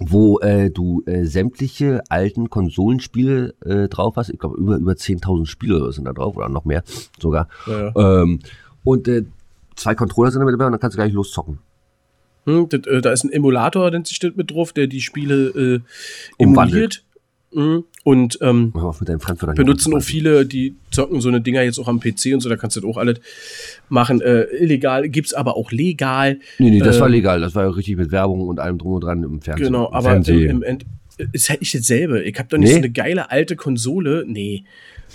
[0.00, 4.28] wo äh, du äh, sämtliche alten Konsolenspiele äh, drauf hast.
[4.30, 6.82] Ich glaube, über, über 10.000 Spiele sind da drauf oder noch mehr
[7.20, 7.48] sogar.
[7.66, 8.40] Ja, Ähm,
[8.82, 9.24] und äh,
[9.76, 11.58] zwei Controller sind damit dabei und dann kannst du gleich loszocken.
[12.44, 15.46] Hm, das, äh, da ist ein Emulator, nennt sich das mit drauf, der die Spiele
[15.48, 15.80] äh,
[16.42, 17.04] Umwandelt.
[17.52, 17.78] emuliert.
[17.78, 17.84] Mhm.
[18.04, 18.70] Und ähm,
[19.56, 22.56] benutzen auch viele, die zocken so eine Dinger jetzt auch am PC und so, da
[22.56, 23.18] kannst du das auch alles
[23.88, 24.20] machen.
[24.20, 26.38] Äh, illegal, gibt's aber auch legal.
[26.58, 27.40] Nee, nee, das äh, war legal.
[27.40, 29.68] Das war ja richtig mit Werbung und allem drum und dran im Fernsehen.
[29.68, 30.50] Genau, Im aber im, Fernsehen.
[30.50, 30.84] im End
[31.32, 32.22] ist halt nicht dasselbe.
[32.22, 32.74] Ich habe doch nicht Nee?
[32.74, 34.24] so eine geile alte Konsole.
[34.26, 34.64] Nee.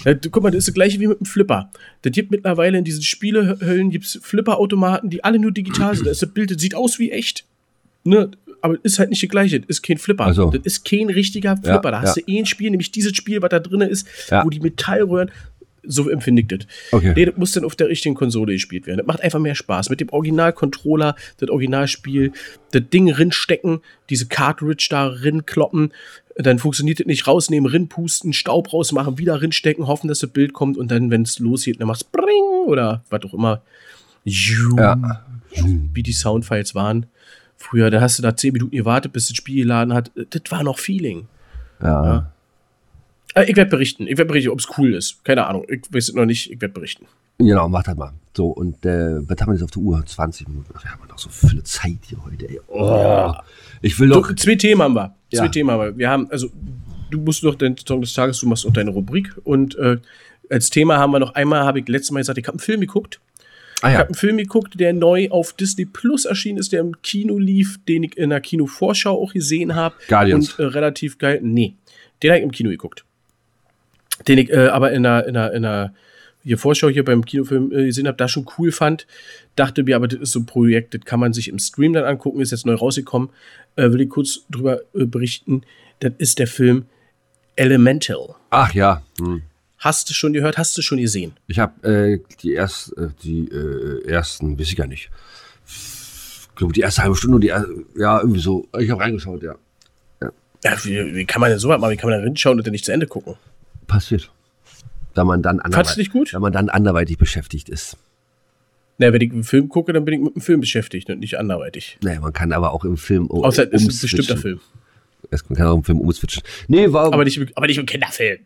[0.03, 1.69] Ja, guck mal, das ist das gleiche wie mit dem Flipper.
[2.01, 6.07] Das gibt mittlerweile in diesen Spielehöllen gibt's Flipper-Automaten, die alle nur digital sind.
[6.07, 7.45] Das Bild, das sieht aus wie echt.
[8.03, 8.31] Ne?
[8.61, 9.59] Aber ist halt nicht das gleiche.
[9.59, 10.25] Das ist kein Flipper.
[10.27, 10.49] Ach so.
[10.49, 11.91] Das ist kein richtiger Flipper.
[11.91, 12.23] da hast ja.
[12.25, 14.43] du eh ein Spiel, nämlich dieses Spiel, was da drin ist, Ja.
[14.45, 15.31] wo die Metallröhren.
[15.83, 16.59] So empfinde ich das.
[16.91, 17.13] Okay.
[17.15, 18.97] Nee, das muss dann auf der richtigen Konsole gespielt werden.
[18.97, 19.89] Das macht einfach mehr Spaß.
[19.89, 22.33] Mit dem Original-Controller, das Originalspiel,
[22.71, 25.93] das Ding rinstecken, diese Cartridge da rinkloppen,
[26.35, 30.77] dann funktioniert das nicht, rausnehmen, rinpusten, Staub rausmachen, wieder rinstecken, hoffen, dass das Bild kommt
[30.77, 33.61] und dann, wenn es losgeht, dann machst du Bring oder was auch immer.
[34.25, 35.23] Ja.
[35.93, 37.07] Wie die Soundfiles waren.
[37.59, 40.11] Früher, da hast du da zehn Minuten gewartet, bis das Spiel geladen hat.
[40.15, 41.27] Das war noch Feeling.
[41.81, 42.05] Ja.
[42.05, 42.31] ja.
[43.35, 44.03] Äh, ich werde berichten.
[44.03, 45.23] Ich werde berichten, ob es cool ist.
[45.25, 45.65] Keine Ahnung.
[45.67, 46.49] Ich weiß es noch nicht.
[46.49, 47.05] Ich werde berichten.
[47.37, 48.13] Genau, macht halt mal.
[48.35, 50.05] So, und äh, was haben wir jetzt auf der Uhr?
[50.05, 50.73] 20 Minuten.
[50.81, 52.59] Wir haben noch so viele Zeit hier heute, ey.
[52.67, 53.33] Oh.
[53.81, 54.27] Ich will doch.
[54.27, 55.13] So, zwei Themen haben wir.
[55.33, 55.47] Zwei ja.
[55.49, 55.97] Themen haben wir.
[55.97, 56.49] Wir haben, also,
[57.11, 59.35] du musst noch den Song des Tages, du machst noch deine Rubrik.
[59.43, 59.97] Und äh,
[60.49, 62.81] als Thema haben wir noch einmal, habe ich letztes Mal gesagt, ich habe einen Film
[62.81, 63.19] geguckt.
[63.81, 63.91] Ah, ja.
[63.91, 67.37] Ich habe einen Film geguckt, der neu auf Disney Plus erschienen ist, der im Kino
[67.37, 69.95] lief, den ich in der Kinovorschau auch gesehen habe.
[70.07, 70.53] Guardians.
[70.53, 71.39] Und äh, relativ geil.
[71.41, 71.75] Nee,
[72.21, 73.05] den habe ich im Kino geguckt
[74.27, 75.93] den ich äh, aber in einer, in einer, in einer
[76.43, 79.05] hier Vorschau hier beim Kinofilm äh, gesehen habe, da schon cool fand.
[79.55, 82.05] Dachte mir, aber das ist so ein Projekt, das kann man sich im Stream dann
[82.05, 83.29] angucken, ist jetzt neu rausgekommen.
[83.75, 85.63] Äh, will ich kurz drüber äh, berichten.
[85.99, 86.85] Das ist der Film
[87.55, 88.35] Elemental.
[88.51, 89.03] Ach ja.
[89.19, 89.41] Hm.
[89.79, 90.57] Hast du schon gehört?
[90.57, 91.33] Hast du schon gesehen?
[91.47, 95.09] Ich habe äh, die, erst, äh, die äh, ersten, weiß ich gar nicht.
[95.65, 98.67] Ich glaube, die erste halbe Stunde, die, ja, irgendwie so.
[98.77, 99.55] Ich habe reingeschaut, ja.
[100.21, 100.31] ja.
[100.63, 101.91] ja wie, wie, kann man denn so was machen?
[101.91, 103.35] Wie kann man da hinschauen und dann nicht zu Ende gucken?
[103.89, 104.31] passiert.
[105.13, 106.33] Da man dann anderweitig, gut?
[106.33, 107.97] Da man dann anderweitig beschäftigt ist.
[108.99, 111.37] Na, wenn ich einen Film gucke, dann bin ich mit dem Film beschäftigt und nicht
[111.37, 111.97] anderweitig.
[112.01, 114.61] Naja, man kann aber auch im Film um, Außer es ist ein bestimmter Film.
[115.31, 116.43] Es, man kann auch im Film umswitchen.
[116.67, 118.39] Nee, war, aber, nicht, aber nicht im Kinderfilm.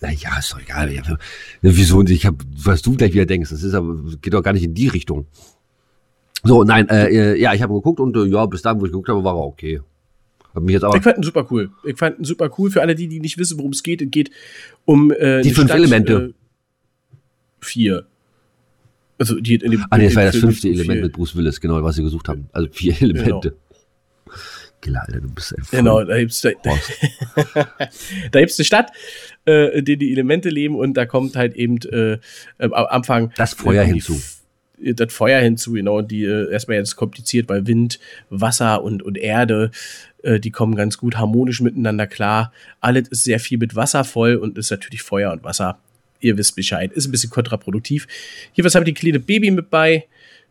[0.00, 0.92] Naja, ist doch egal.
[0.92, 1.02] Ja,
[1.62, 2.02] wieso?
[2.02, 4.74] Ich hab, was du gleich wieder denkst, das ist aber, geht doch gar nicht in
[4.74, 5.26] die Richtung.
[6.42, 8.92] So, nein, äh, äh ja, ich habe geguckt und äh, ja, bis dahin, wo ich
[8.92, 9.80] geguckt habe, war er okay.
[10.54, 11.70] Hab mich jetzt auch ich fand ihn super cool.
[11.84, 12.70] Ich fand ihn super cool.
[12.70, 14.30] Für alle, die, die nicht wissen, worum es geht, es geht
[14.84, 16.34] um äh, die fünf Stadt, Elemente.
[17.10, 17.16] Äh,
[17.60, 18.06] vier.
[19.18, 21.82] Also die in dem, Ah, nee, das war das fünfte Element mit Bruce Willis, genau,
[21.82, 22.48] was sie gesucht haben.
[22.52, 23.50] Also vier Elemente.
[23.50, 23.63] Genau.
[24.86, 26.50] Alter, du bist ein Genau, da gibt's da,
[28.32, 28.92] da gibt's eine Stadt,
[29.46, 32.18] äh, in der die Elemente leben und da kommt halt eben äh,
[32.58, 34.20] am Anfang das Feuer hinzu
[34.78, 39.16] das Feuer hinzu, genau, und die äh, erstmal jetzt kompliziert, weil Wind, Wasser und, und
[39.16, 39.70] Erde,
[40.22, 42.52] äh, die kommen ganz gut harmonisch miteinander klar.
[42.80, 45.78] Alles ist sehr viel mit Wasser voll und ist natürlich Feuer und Wasser.
[46.20, 46.92] Ihr wisst Bescheid.
[46.92, 48.06] Ist ein bisschen kontraproduktiv.
[48.52, 50.06] Hier, was habe ich die kleine Baby mit bei?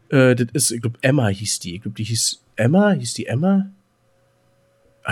[0.10, 1.76] Äh, das ist, ich glaube, Emma hieß die.
[1.76, 2.92] Ich glaube, die hieß Emma.
[2.92, 3.70] Hieß die Emma?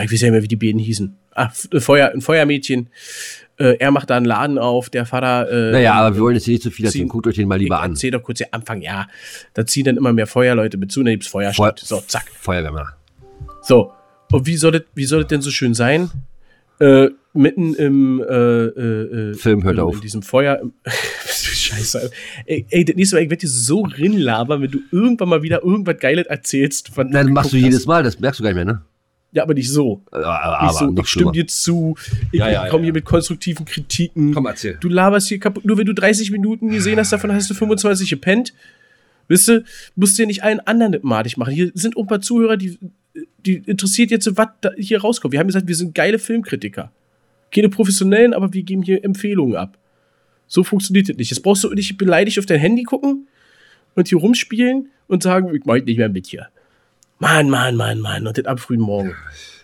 [0.04, 1.18] Ich weiß ja nicht mehr, wie die beiden hießen.
[1.34, 2.90] Ah, Feuer, ein Feuermädchen.
[3.58, 5.50] Äh, er macht da einen Laden auf, der Vater.
[5.52, 7.08] Äh, naja, aber wir wollen jetzt nicht zu viel erzählen.
[7.08, 7.92] Guckt euch den mal lieber an.
[7.92, 9.08] Erzähl doch kurz den Anfang, ja.
[9.54, 11.80] Da ziehen dann immer mehr Feuerleute mit zu, dann gibt's Feuerstadt.
[11.80, 12.26] Feu so, zack.
[12.40, 12.88] Feuerwehrmann.
[13.62, 13.92] So.
[14.32, 16.10] Und wie soll das, wie soll das denn so schön sein?
[16.80, 19.96] Äh, mitten im äh, äh, äh Film hört in, auf.
[19.96, 20.62] In diesem Feuer.
[21.28, 22.12] Scheiße.
[22.46, 25.64] Ey, ey, das nächste Mal, ich werde dir so rinlabern, wenn du irgendwann mal wieder
[25.64, 26.92] irgendwas Geiles erzählst.
[26.98, 28.82] Nein, das machst du jedes Mal, das merkst du gar nicht mehr, ne?
[29.34, 30.04] Ja, aber nicht so.
[30.12, 30.96] Aber nicht so.
[31.02, 31.96] Ich stimme dir zu.
[32.32, 34.34] Ich ja, ja, komme ja, hier mit konstruktiven Kritiken.
[34.34, 34.78] Komm, erzähl.
[34.80, 35.64] Du laberst hier kaputt.
[35.64, 38.54] Nur wenn du 30 Minuten gesehen hast, davon hast du 25 gepennt.
[39.30, 39.64] Wisst du,
[39.96, 41.54] musst du ja nicht allen anderen madig machen.
[41.54, 42.78] Hier sind auch ein paar Zuhörer, die,
[43.46, 45.32] die interessiert jetzt, was hier rauskommt.
[45.32, 46.92] Wir haben gesagt, wir sind geile Filmkritiker.
[47.54, 49.78] Keine professionellen, aber wir geben hier Empfehlungen ab.
[50.48, 51.32] So funktioniert das nicht.
[51.32, 53.28] Jetzt brauchst du nicht beleidigt auf dein Handy gucken
[53.96, 56.48] und hier rumspielen und sagen, ich mach nicht mehr mit hier.
[57.22, 58.26] Mann, Mann, Mann, Mann.
[58.26, 59.14] Und das ab frühen Morgen.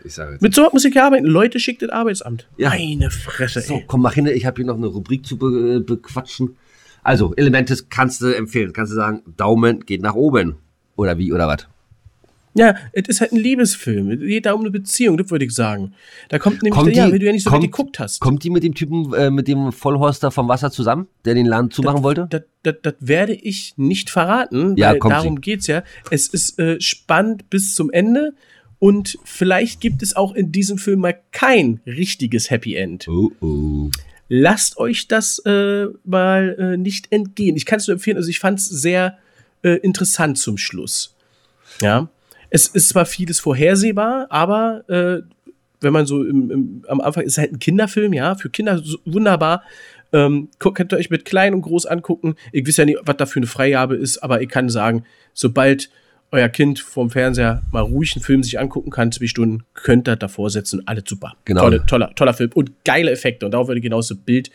[0.03, 1.25] Ich sage jetzt Mit so muss ich arbeiten.
[1.25, 2.47] Leute schickt das Arbeitsamt.
[2.55, 2.69] Ja.
[2.69, 3.65] Meine Fresse, ey.
[3.65, 4.27] So, komm, mach hin.
[4.27, 6.55] Ich habe hier noch eine Rubrik zu be bequatschen.
[7.01, 8.73] Also, Elemente kannst du empfehlen.
[8.73, 10.57] Kannst du sagen, Daumen geht nach oben.
[10.95, 11.67] Oder wie, oder was?
[12.57, 14.11] Ja, es ist halt ein Liebesfilm.
[14.11, 15.93] Es geht da um eine Beziehung, das würde ich sagen.
[16.29, 18.19] Da kommt nämlich, kommt ja, die, wenn du ja nicht so kommt, geguckt hast.
[18.19, 21.71] Kommt die mit dem Typen, äh, mit dem Vollhorster vom Wasser zusammen, der den Laden
[21.71, 22.27] zumachen das, wollte?
[22.29, 25.41] Das, das, das, werde ich nicht verraten, ja, weil darum sie.
[25.41, 25.83] geht's ja.
[26.09, 28.33] Es ist äh, spannend bis zum Ende.
[28.79, 33.07] Und vielleicht gibt es auch in diesem Film mal kein richtiges Happy End.
[33.07, 33.89] Oh, oh.
[34.29, 37.55] Lasst euch das äh, mal äh, nicht entgehen.
[37.55, 39.17] Ich kann es nur empfehlen, also ich fand es sehr
[39.63, 41.15] äh, interessant zum Schluss.
[41.81, 42.09] Ja
[42.49, 45.21] es ist zwar vieles vorhersehbar, aber äh,
[45.81, 48.79] wenn man so im, im, am Anfang ist es halt ein Kinderfilm, ja, für Kinder
[48.79, 49.63] so wunderbar.
[50.13, 52.35] Ähm, könnt ihr euch mit klein und groß angucken.
[52.53, 55.89] Ich weiß ja nicht, was da für eine Freigabe ist, aber ich kann sagen, sobald
[56.31, 60.15] euer Kind vom Fernseher mal ruhig einen Film sich angucken kann, zwei Stunden, könnt ihr
[60.15, 60.85] davor setzen.
[60.87, 61.33] Alles super.
[61.45, 61.61] Genau.
[61.61, 63.45] Tolle, toller, toller Film und geile Effekte.
[63.45, 64.49] Und darauf würde ich genauso Bild,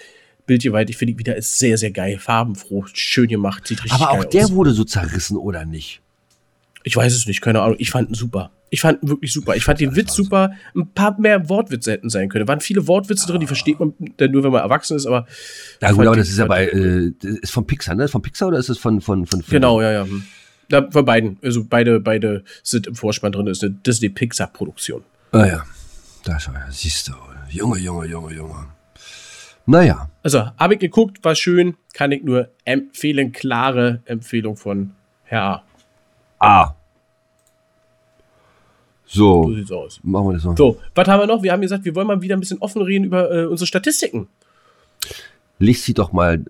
[0.46, 0.90] Bild hier weit.
[0.90, 2.18] Ich finde wieder ist sehr, sehr geil.
[2.18, 4.52] Farbenfroh, schön gemacht, sieht richtig Aber geil auch der aus.
[4.52, 6.00] wurde so zerrissen, oder nicht?
[6.84, 7.76] Ich weiß es nicht, keine Ahnung.
[7.78, 8.50] Ich fand ihn super.
[8.70, 9.54] Ich fand ihn wirklich super.
[9.54, 10.52] Ich fand den Witz super.
[10.74, 12.46] Ein paar mehr Wortwitze hätten sein können.
[12.46, 15.26] Da waren viele Wortwitze drin, die versteht man dann nur, wenn man erwachsen ist, aber.
[15.80, 18.04] Ja, gut, aber das ist ja bei, äh, ist von Pixar, ne?
[18.04, 19.60] Ist von Pixar oder ist es von, von, von Film?
[19.60, 20.04] Genau, ja, ja.
[20.04, 20.24] Hm.
[20.70, 20.90] ja.
[20.90, 21.38] Von beiden.
[21.42, 23.46] Also beide, beide sind im Vorspann drin.
[23.46, 25.02] Das ist eine Disney-Pixar-Produktion.
[25.32, 25.64] Ah, ja.
[26.24, 27.12] Das siehst du.
[27.50, 28.66] Junge, Junge, Junge, Junge.
[29.66, 30.10] Naja.
[30.22, 33.32] Also, habe ich geguckt, war schön, kann ich nur empfehlen.
[33.32, 34.92] Klare Empfehlung von
[35.24, 35.64] Herr A.
[36.42, 36.74] Ah.
[39.06, 39.44] So.
[39.44, 40.00] So sieht's aus.
[40.02, 40.56] Machen wir das noch.
[40.56, 41.42] So, was haben wir noch?
[41.42, 44.28] Wir haben gesagt, wir wollen mal wieder ein bisschen offen reden über äh, unsere Statistiken.
[45.58, 46.44] Licht sie doch mal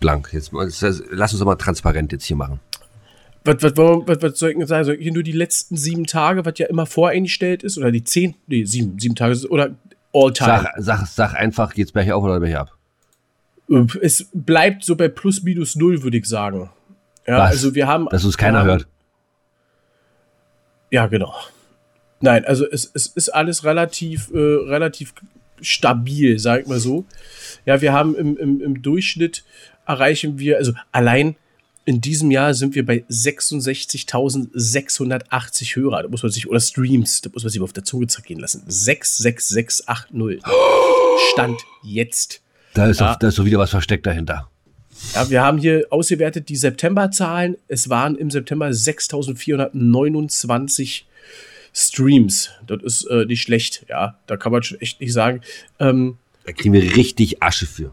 [0.00, 0.30] blank.
[0.32, 2.58] Jetzt, lass uns doch mal transparent jetzt hier machen.
[3.44, 4.84] Was, was, was, was soll ich denn sagen?
[4.84, 8.02] Soll ich hier nur die letzten sieben Tage, was ja immer voreingestellt ist, oder die
[8.02, 9.74] zehn, nee, sieben, sieben Tage, oder
[10.12, 10.62] all time?
[10.62, 12.76] Sag, sag, sag einfach, geht's bei hier auf oder bei hier ab?
[13.68, 16.70] Äh, es bleibt so bei plus minus null, würde ich sagen.
[17.26, 17.50] Ja, Was?
[17.52, 18.06] also wir haben.
[18.10, 18.86] Dass uns keiner haben, hört.
[20.90, 21.34] Ja, genau.
[22.20, 25.14] Nein, also es, es ist alles relativ, äh, relativ
[25.60, 27.04] stabil, sag ich mal so.
[27.64, 29.44] Ja, wir haben im, im, im Durchschnitt
[29.86, 31.36] erreichen wir, also allein
[31.84, 36.02] in diesem Jahr sind wir bei 66.680 Hörer.
[36.04, 38.38] Da muss man sich, oder Streams, da muss man sich mal auf der Zunge zergehen
[38.38, 38.62] lassen.
[38.68, 40.40] 66680.
[41.32, 42.40] Stand jetzt.
[42.74, 43.16] Da ist, Ja.
[43.16, 44.48] da ist doch wieder was versteckt dahinter.
[45.14, 47.58] Ja, wir haben hier ausgewertet die Septemberzahlen.
[47.68, 51.02] Es waren im September 6.429
[51.74, 52.50] Streams.
[52.66, 54.18] Das ist äh, nicht schlecht, ja.
[54.26, 55.40] Da kann man schon echt nicht sagen.
[55.78, 57.92] Ähm, Da kriegen wir richtig Asche für.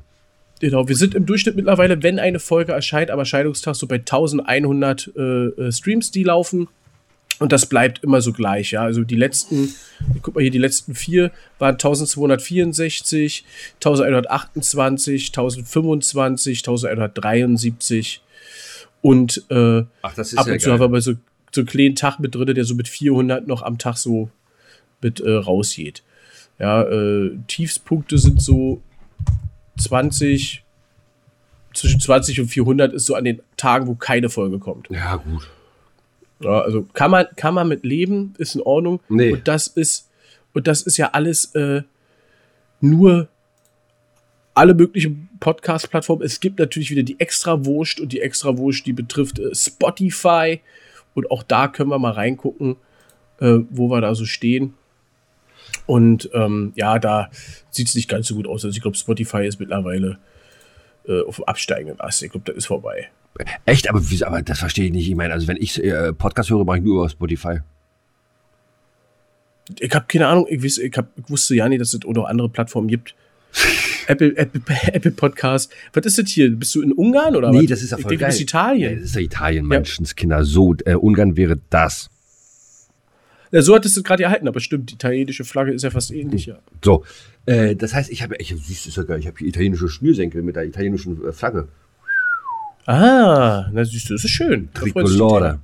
[0.60, 5.12] Genau, wir sind im Durchschnitt mittlerweile, wenn eine Folge erscheint, am Erscheinungstag so bei 1100
[5.16, 6.68] äh, äh, Streams, die laufen.
[7.40, 8.82] Und das bleibt immer so gleich, ja.
[8.82, 9.74] Also die letzten,
[10.22, 18.22] guck mal hier, die letzten vier waren 1264, 1128, 1025, 1173
[19.02, 21.14] und äh, Ach, das ab und zu haben wir aber so,
[21.52, 24.30] so einen kleinen Tag mit drin, der so mit 400 noch am Tag so
[25.02, 26.04] mit äh, rausgeht.
[26.60, 28.82] Ja, äh, Tiefspunkte sind so
[29.78, 30.64] 20,
[31.74, 34.90] zwischen 20 und 400 ist so an den Tagen, wo keine Folge kommt.
[34.90, 35.50] Ja, gut.
[36.42, 39.02] Ja, also kann man, kann man mit leben, ist in Ordnung.
[39.10, 39.34] Nee.
[39.34, 40.10] Und das ist,
[40.54, 41.84] und das ist ja alles äh,
[42.82, 43.28] nur
[44.54, 46.22] alle möglichen Podcast-Plattformen.
[46.22, 50.60] Es gibt natürlich wieder die Extra-Wurst und die Extra-Wurst, die betrifft äh, Spotify.
[51.14, 52.76] Und auch da können wir mal reingucken,
[53.40, 54.74] äh, wo wir da so stehen.
[55.86, 57.30] Und ähm, ja, da
[57.72, 58.66] sieht es nicht ganz so gut aus.
[58.66, 60.20] Also ich glaube, Spotify ist mittlerweile
[61.08, 62.22] äh, auf dem absteigenden Ast.
[62.24, 63.10] Ich glaube, das ist vorbei.
[63.66, 63.90] Echt?
[63.90, 65.10] Aber, aber das verstehe ich nicht.
[65.10, 67.60] Ich meine, also wenn ich äh, Podcast höre, mache ich nur über Spotify.
[69.80, 72.14] Ich habe keine Ahnung, ich, weiß, ich, hab, ich wusste ja nicht, dass es auch
[72.14, 73.16] noch andere Plattformen gibt.
[74.08, 74.62] Apple, Apple,
[74.94, 75.72] Apple Podcast.
[75.94, 76.50] Was ist das hier?
[76.52, 77.68] Bist du in Ungarn oder Nee, was?
[77.68, 78.32] das ist ja ich voll denke, geil.
[78.32, 78.92] Du bist Italien.
[78.92, 80.44] Ja, das ist ja Italien, Menschenskinder.
[80.44, 82.10] So, äh, Ungarn wäre das.
[83.52, 86.12] Ja, so hattest du es gerade erhalten, aber stimmt, die italienische Flagge ist ja fast
[86.12, 86.60] ähnlich, ja.
[86.84, 87.04] So,
[87.46, 89.90] äh, das heißt, ich habe, ich, siehst du, ist ja geil, ich habe hier italienische
[89.90, 91.68] Schnürsenkel mit der italienischen äh, Flagge.
[92.86, 94.70] Ah, na siehst du, das ist schön.
[94.74, 95.60] Tricolore.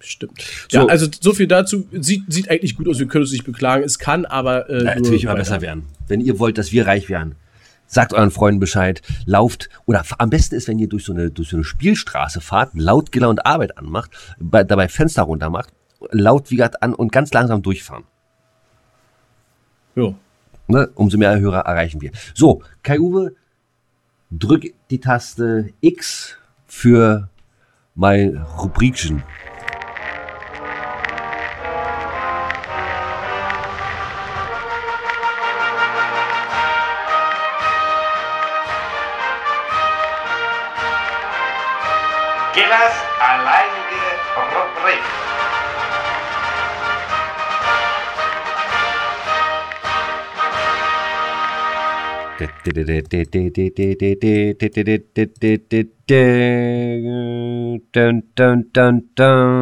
[0.00, 0.42] Stimmt.
[0.70, 0.88] Ja, So.
[0.88, 1.86] also so viel dazu.
[1.92, 3.84] Sieht, sieht eigentlich gut aus, wir können uns nicht beklagen.
[3.84, 5.84] Es kann aber äh, Ja, nur natürlich immer besser werden.
[6.08, 7.36] Wenn ihr wollt, dass wir reich werden,
[7.86, 11.50] sagt euren Freunden Bescheid, lauft, oder am besten ist, wenn ihr durch so eine, durch
[11.50, 14.10] so eine Spielstraße fahrt, laut gelaunt Arbeit anmacht,
[14.40, 15.72] bei, dabei Fenster runter macht,
[16.10, 18.04] laut wie gesagt an und ganz langsam durchfahren.
[19.94, 20.14] Jo.
[20.68, 20.88] Ne?
[20.94, 22.12] Umso mehr Hörer erreichen wir.
[22.34, 23.34] So, Kai-Uwe,
[24.30, 26.36] drück die Taste X
[26.66, 27.28] für
[27.94, 29.22] mein Rubrikchen.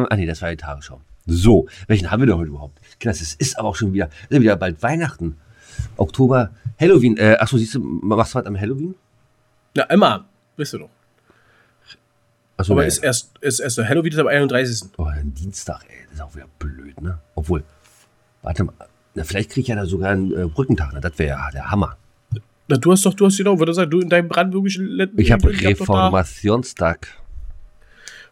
[0.09, 1.01] Ah nee, das war die Tagesschau.
[1.25, 2.79] So, welchen haben wir denn heute überhaupt?
[2.99, 5.37] Klasse, es ist aber auch schon wieder, ist ja wieder bald Weihnachten.
[5.97, 7.17] Oktober, Halloween.
[7.17, 8.95] Äh, achso, siehst du, machst du was am Halloween?
[9.75, 10.25] Na, immer,
[10.57, 10.89] bist du doch.
[12.57, 12.87] Achso, Aber nee.
[12.87, 14.89] ist erst, ist erst der Halloween ist am 31.
[14.97, 17.19] Oh, ein Dienstag, ey, das ist auch wieder blöd, ne?
[17.35, 17.63] Obwohl,
[18.41, 18.73] warte mal,
[19.15, 21.01] na, vielleicht kriege ich ja da sogar einen äh, Brückentag, ne?
[21.01, 21.97] Das wäre ja der Hammer.
[22.71, 25.29] Na, du hast doch, du hast genau, würde sagen, du in deinem brandenburgischen Let- Ich
[25.29, 27.09] habe Reformationstag.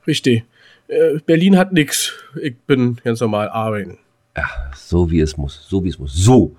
[0.08, 0.46] Richtig.
[0.88, 2.14] Äh, Berlin hat nix.
[2.42, 3.98] Ich bin ganz normal arbeiten.
[4.38, 6.14] Ja, so wie es muss, so wie es muss.
[6.16, 6.56] So,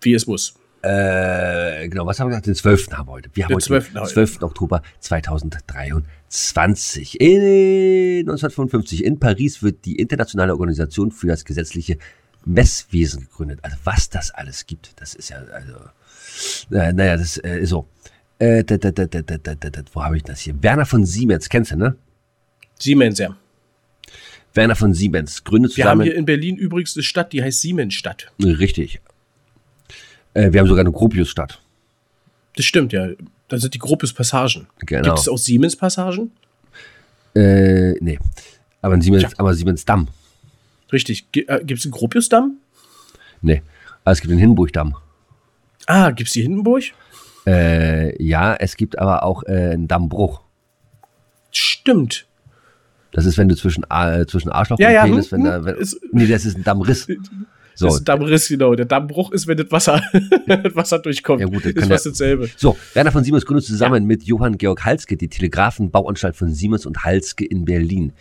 [0.00, 0.54] Wie es muss.
[0.82, 2.46] Äh, genau, was haben wir gesagt?
[2.46, 2.90] Den 12.
[2.92, 3.30] haben wir heute.
[3.34, 3.92] Wir haben Den heute 12.
[3.92, 4.12] den heute.
[4.14, 4.42] 12.
[4.42, 7.20] Oktober 2023.
[7.20, 11.98] In 1955 in Paris wird die Internationale Organisation für das gesetzliche
[12.44, 13.60] Messwesen gegründet.
[13.62, 15.74] Also was das alles gibt, das ist ja, also,
[16.70, 17.86] äh, naja, das ist so.
[18.40, 20.62] Wo habe ich das hier?
[20.62, 21.96] Werner von Siemens, kennst du, ne?
[22.78, 23.36] Siemens, ja.
[24.54, 25.86] Werner von Siemens, gründet zusammen.
[25.86, 28.30] Wir haben hier in Berlin übrigens eine Stadt, die heißt Siemensstadt.
[28.40, 29.00] Richtig.
[30.34, 31.60] Äh, wir haben sogar eine Gropiusstadt.
[32.56, 33.08] Das stimmt, ja.
[33.48, 34.66] Da sind die Gropius-Passagen.
[34.80, 35.02] Genau.
[35.02, 36.30] Gibt es auch Siemens-Passagen?
[37.34, 38.18] Äh, nee.
[38.82, 39.52] Aber ein Siemens, ja.
[39.54, 39.84] Siemens
[40.92, 41.26] Richtig.
[41.34, 42.58] Äh, gibt es einen Gropius-Damm?
[43.42, 43.62] Nee.
[44.04, 44.96] Aber es gibt den Hindenburg-Damm.
[45.88, 46.84] Ah, gibt es die Hindenburg?
[47.46, 50.42] Äh, ja, es gibt aber auch äh, einen Dammbruch.
[51.50, 52.26] Stimmt.
[53.12, 55.56] Das ist, wenn du zwischen, äh, zwischen Arschloch Ja, und ja, Penis, hm, wenn da,
[55.56, 57.08] hm, wenn, ist- nee, das ist ein Dammriss.
[57.78, 58.74] So, Das ist ein Dammriss, genau.
[58.74, 60.02] Der Dammbruch ist, wenn das Wasser,
[60.48, 61.40] das Wasser durchkommt.
[61.40, 62.50] Ja, gut, das ist fast ja- dasselbe.
[62.56, 67.04] so, Werner von Siemens gründet zusammen mit Johann Georg Halske die Telegrafenbauanstalt von Siemens und
[67.04, 68.12] Halske in Berlin.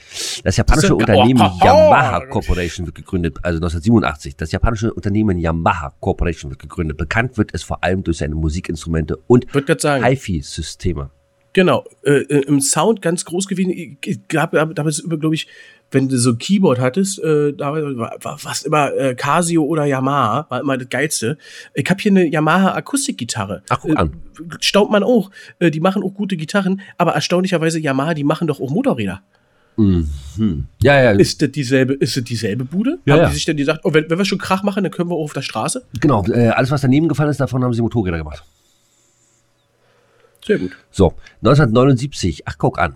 [0.44, 1.66] Das japanische Das Unternehmen Oh, oh, oh.
[1.66, 4.36] Yamaha Corporation wird gegründet, also 1987.
[4.36, 6.98] Das japanische Unternehmen Yamaha Corporation wird gegründet.
[6.98, 9.48] Bekannt wird es vor allem durch seine Musikinstrumente und.
[9.54, 11.10] HiFi-Systeme.
[11.54, 13.98] Genau, äh, äh, im Sound ganz groß gewesen.
[14.28, 15.48] Gab damals über, glaube ich,
[15.92, 19.86] wenn du so ein Keyboard hattest, äh, da war, war fast immer äh, Casio oder
[19.86, 21.38] Yamaha, war immer das Geilste.
[21.74, 23.64] Ich habe hier eine Yamaha Akustikgitarre.
[23.70, 24.14] Ach, guck an.
[24.40, 25.32] Äh, staunt man auch.
[25.60, 29.22] Äh, die machen auch gute Gitarren, aber erstaunlicherweise Yamaha, die machen doch auch Motorräder.
[30.82, 32.98] Ja, ja, Ist das dieselbe, ist das dieselbe Bude?
[33.06, 33.28] Ja, haben ja.
[33.30, 35.26] die sich denn gesagt, oh, wenn, wenn wir schon Krach machen, dann können wir auch
[35.26, 35.86] auf der Straße?
[36.00, 36.26] genau.
[36.26, 38.44] Äh, alles, was daneben gefallen ist, davon haben sie Motorräder gemacht.
[40.44, 40.72] Sehr gut.
[40.90, 42.96] So, 1979, ach guck an.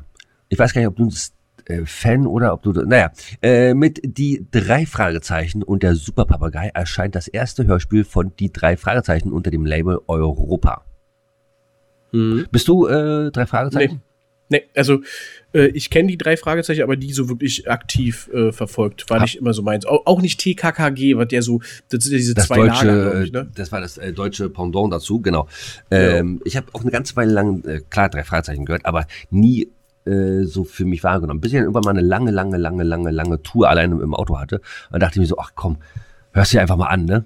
[0.50, 1.34] Ich weiß gar nicht, ob du das
[1.72, 7.16] äh, Fan oder ob du, naja, äh, mit die drei Fragezeichen und der Superpapagei erscheint
[7.16, 10.86] das erste Hörspiel von die drei Fragezeichen unter dem Label Europa.
[12.12, 13.96] Bist du äh, drei Fragezeichen?
[13.96, 14.02] Nee.
[14.54, 15.00] Nee, also
[15.54, 19.10] äh, ich kenne die drei Fragezeichen, aber die so wirklich aktiv äh, verfolgt.
[19.10, 19.86] War Hab- nicht immer so meins.
[19.86, 23.22] Auch, auch nicht TKKG, was der so, das sind ja diese Das zwei deutsche, Lager,
[23.24, 23.50] ich, ne?
[23.56, 25.48] das war das deutsche Pendant dazu, genau.
[25.90, 29.70] Ähm, Ich habe auch eine ganze Weile lang, klar, drei Fragezeichen gehört, aber nie
[30.06, 31.42] äh, so für mich wahrgenommen.
[31.42, 34.40] Bis ich dann irgendwann mal eine lange, lange, lange, lange, lange Tour alleine im Auto
[34.40, 34.62] hatte.
[34.92, 35.78] Und dachte ich mir so, ach komm,
[36.34, 37.26] hörst du dir einfach mal an, ne?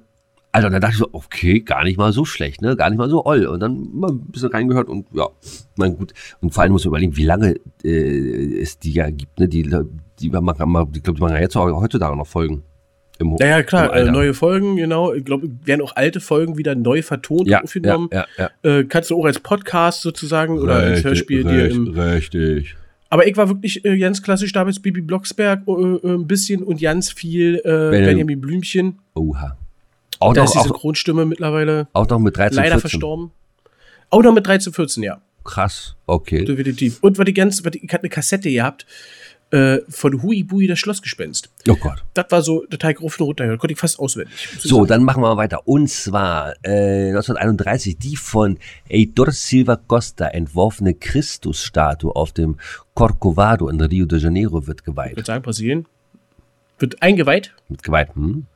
[0.51, 2.77] Also, dann dachte ich so, okay, gar nicht mal so schlecht, ne?
[2.77, 3.45] Gar nicht mal so oll.
[3.45, 5.27] Und dann mal ein bisschen reingehört und ja,
[5.75, 6.13] mein gut.
[6.39, 9.49] Und vor allem muss man überlegen, wie lange äh, es die ja gibt, ne?
[9.49, 9.69] Die,
[10.19, 12.63] die machen, immer- ich glaube, die machen ja jetzt auch heutzutage noch Folgen.
[13.19, 15.13] Im, Ja, ja, klar, äh, neue Folgen, genau.
[15.13, 18.09] Ich glaube, werden auch alte Folgen wieder neu vertont ja, aufgenommen.
[18.11, 18.79] Ja, ja, ja.
[18.79, 21.87] Äh, kannst du auch als Podcast sozusagen oder als Hörspiel dir im.
[21.87, 22.75] Richtig.
[23.09, 26.81] Aber ich war wirklich äh, ganz klassisch damals Bibi Blocksberg äh, äh, ein bisschen und
[26.81, 28.99] ganz viel äh, Benjamin- Benjamin Blümchen.
[29.13, 29.57] Oha.
[30.19, 32.81] Auch Da noch, ist die auch, Synchronstimme mittlerweile auch noch mit 13, leider 14.
[32.81, 33.31] verstorben.
[34.09, 35.21] Auch noch mit 13, 14, ja.
[35.43, 35.95] Krass.
[36.07, 36.43] Okay.
[36.43, 36.97] Definitiv.
[37.01, 38.85] Und war die ganze, war die, ich hatte eine Kassette gehabt
[39.55, 41.49] äh, von Hui Bui, das Schlossgespenst.
[41.69, 42.03] Oh Gott.
[42.13, 43.57] Das war so total rauf und runter.
[43.57, 44.33] Konnte ich fast auswendig.
[44.53, 44.87] ich So, sagen.
[44.87, 45.67] dann machen wir mal weiter.
[45.67, 48.57] Und zwar äh, 1931 die von
[48.91, 52.57] Heitor Silva Costa entworfene Christusstatue auf dem
[52.93, 55.15] Corcovado in Rio de Janeiro wird Ich geweiht.
[55.15, 55.85] würde sagen, Brasilien.
[56.79, 57.53] Wird eingeweiht.
[57.69, 58.47] Wird geweiht, hm?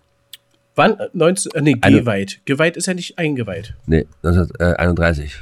[0.76, 1.00] Wann?
[1.00, 2.42] Äh, 19, äh, nee, geweiht.
[2.46, 3.76] Geweiht ist ja nicht eingeweiht.
[3.86, 5.36] Nee, 1931.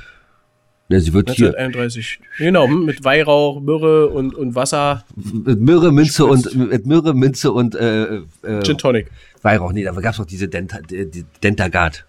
[0.90, 2.20] Ne, sie wird hier 1931.
[2.38, 5.04] Genau, hm, mit Weihrauch, Myrrhe und, und Wasser.
[5.16, 8.22] mit Myrrhe, Minze und mit Myrrhe, Minze und äh, äh,
[8.64, 9.08] Gin Tonic.
[9.42, 9.74] Weihrauch.
[9.74, 12.06] Nee, da gab es noch diese Denta, die, Dentagard.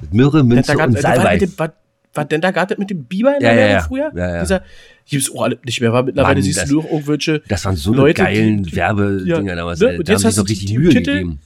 [0.00, 1.32] Mit Myrrhe, Minze Dentagard- und äh, war, Salbei.
[1.34, 1.72] mit dem, war,
[2.14, 4.10] war Dentagard mit dem Biber in Ja, der ja, Werbung ja.
[4.12, 4.12] früher?
[4.22, 4.40] Ja, ja.
[4.42, 4.64] Dieser,
[5.08, 7.74] gibt's auch alle nicht mehr, war mittlerweile Mann, siehst das- du nur irgendwelche Das waren
[7.76, 9.80] so eine Leute, geilen die- Werbedinger ja, damals.
[9.80, 9.98] ne?
[9.98, 11.40] Und Da haben jetzt sie hast sich noch du richtig die Mühe Titel- gegeben.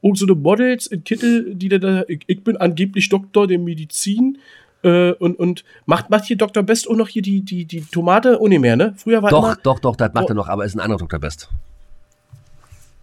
[0.00, 3.58] und so eine Models in Kittel, die da, da ich, ich bin angeblich Doktor der
[3.58, 4.38] Medizin
[4.82, 6.62] äh, und, und macht, macht hier Dr.
[6.62, 8.40] Best auch noch hier die, die, die Tomate?
[8.40, 8.94] Oh, nee mehr, ne?
[8.96, 10.28] Früher war Doch, immer, doch, doch, das macht Oh.
[10.32, 11.20] er noch, aber ist ein anderer Dr.
[11.20, 11.48] Best.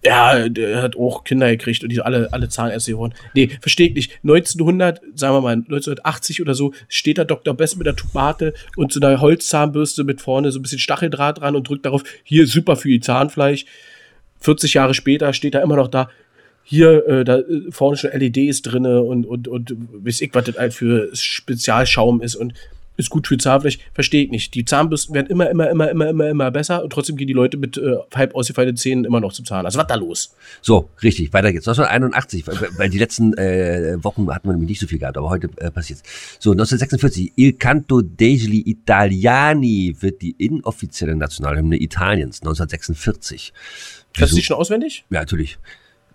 [0.04, 3.13] ja, der hat auch Kinder gekriegt und die alle, alle Zahnärzte geworden.
[3.34, 4.20] Nee, verstehe ich nicht.
[4.24, 7.54] 1900, sagen wir mal, 1980 oder so, steht da Dr.
[7.54, 11.56] Best mit der Tomate und so einer Holzzahnbürste mit vorne so ein bisschen Stacheldraht dran
[11.56, 13.66] und drückt darauf, hier super für ihr Zahnfleisch.
[14.40, 16.10] 40 Jahre später steht er immer noch da,
[16.69, 20.58] hier, äh, da äh, vorne schon LEDs drinne und, und, und weiß ich, was das
[20.58, 22.53] halt für Spezialschaum ist und
[22.97, 24.53] ist gut für Zahnfleisch, verstehe ich nicht.
[24.53, 27.56] Die Zahnbürsten werden immer, immer, immer, immer, immer, immer besser und trotzdem gehen die Leute
[27.56, 29.77] mit äh, halb ausgefallenen Zähnen immer noch zum Zahnarzt.
[29.77, 30.36] Was ist da los?
[30.62, 31.67] So, richtig, weiter geht's.
[31.67, 35.30] 1981, weil, weil die letzten äh, Wochen hat man nämlich nicht so viel gehabt, aber
[35.30, 36.03] heute äh, passiert's.
[36.39, 43.53] So, 1946, Il Canto degli Italiani wird die inoffizielle Nationalhymne Italiens, 1946.
[44.13, 45.06] Kannst du die schon auswendig?
[45.10, 45.60] Ja, natürlich.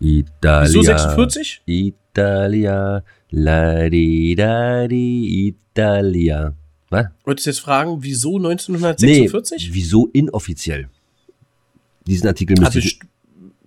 [0.02, 0.68] Italia.
[0.68, 1.62] Wieso 46?
[1.66, 6.54] Italia, la di da di Italia.
[6.90, 7.06] Was?
[7.24, 9.72] Wolltest du jetzt fragen, wieso Nee, 1946?
[9.72, 10.88] wieso inoffiziell?
[12.06, 13.00] Diesen Artikel müsste also, ich,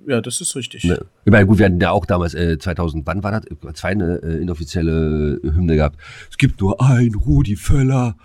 [0.07, 0.83] ja, das ist richtig.
[0.83, 1.05] Ne.
[1.23, 3.75] Ich meine, gut, wir hatten ja auch damals, äh, 2000, wann war das?
[3.75, 5.97] Zwei eine äh, inoffizielle Hymne gehabt.
[6.29, 8.15] Es gibt nur ein Rudi Völler,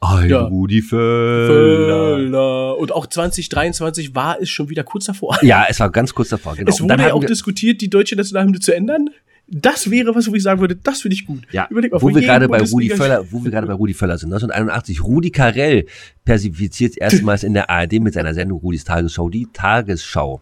[0.00, 0.40] Ein Ja.
[0.44, 2.16] Rudi Völler.
[2.16, 2.78] Völler.
[2.78, 5.38] Und auch 2023 war es schon wieder kurz davor.
[5.42, 6.56] Ja, es war ganz kurz davor.
[6.56, 6.70] Genau.
[6.70, 9.10] Es wurde ja auch diskutiert, die deutsche Nationalhymne zu ändern.
[9.46, 11.42] Das wäre was, wo ich sagen würde, das finde ich gut.
[11.50, 14.16] Ja, Überleg mal, wo wir gerade bei Rudi Völler, wo wir gerade bei Rudi Völler
[14.16, 14.28] sind.
[14.32, 15.86] 1981, Rudi Carell
[16.24, 20.40] persifliert erstmals in der ARD mit seiner Sendung Rudis Tagesschau die Tagesschau.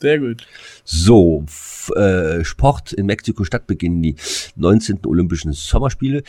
[0.00, 0.46] Sehr gut.
[0.84, 1.44] So,
[1.96, 4.14] äh, Sport in Mexiko-Stadt beginnen die
[4.54, 5.00] 19.
[5.06, 6.22] Olympischen Sommerspiele.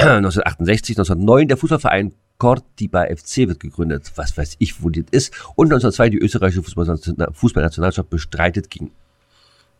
[0.00, 4.10] 1968, 1909 der Fußballverein Cortiba FC wird gegründet.
[4.16, 5.32] Was weiß ich, wo das ist.
[5.56, 8.90] Und 1902 die österreichische Fußballnation- Fußballnationalmannschaft bestreitet gegen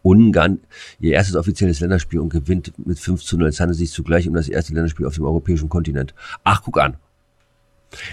[0.03, 0.61] Ungarn
[0.99, 3.49] ihr erstes offizielles Länderspiel und gewinnt mit 5 zu 0.
[3.49, 6.15] Es handelt sich zugleich um das erste Länderspiel auf dem europäischen Kontinent.
[6.45, 6.97] Ach, guck an.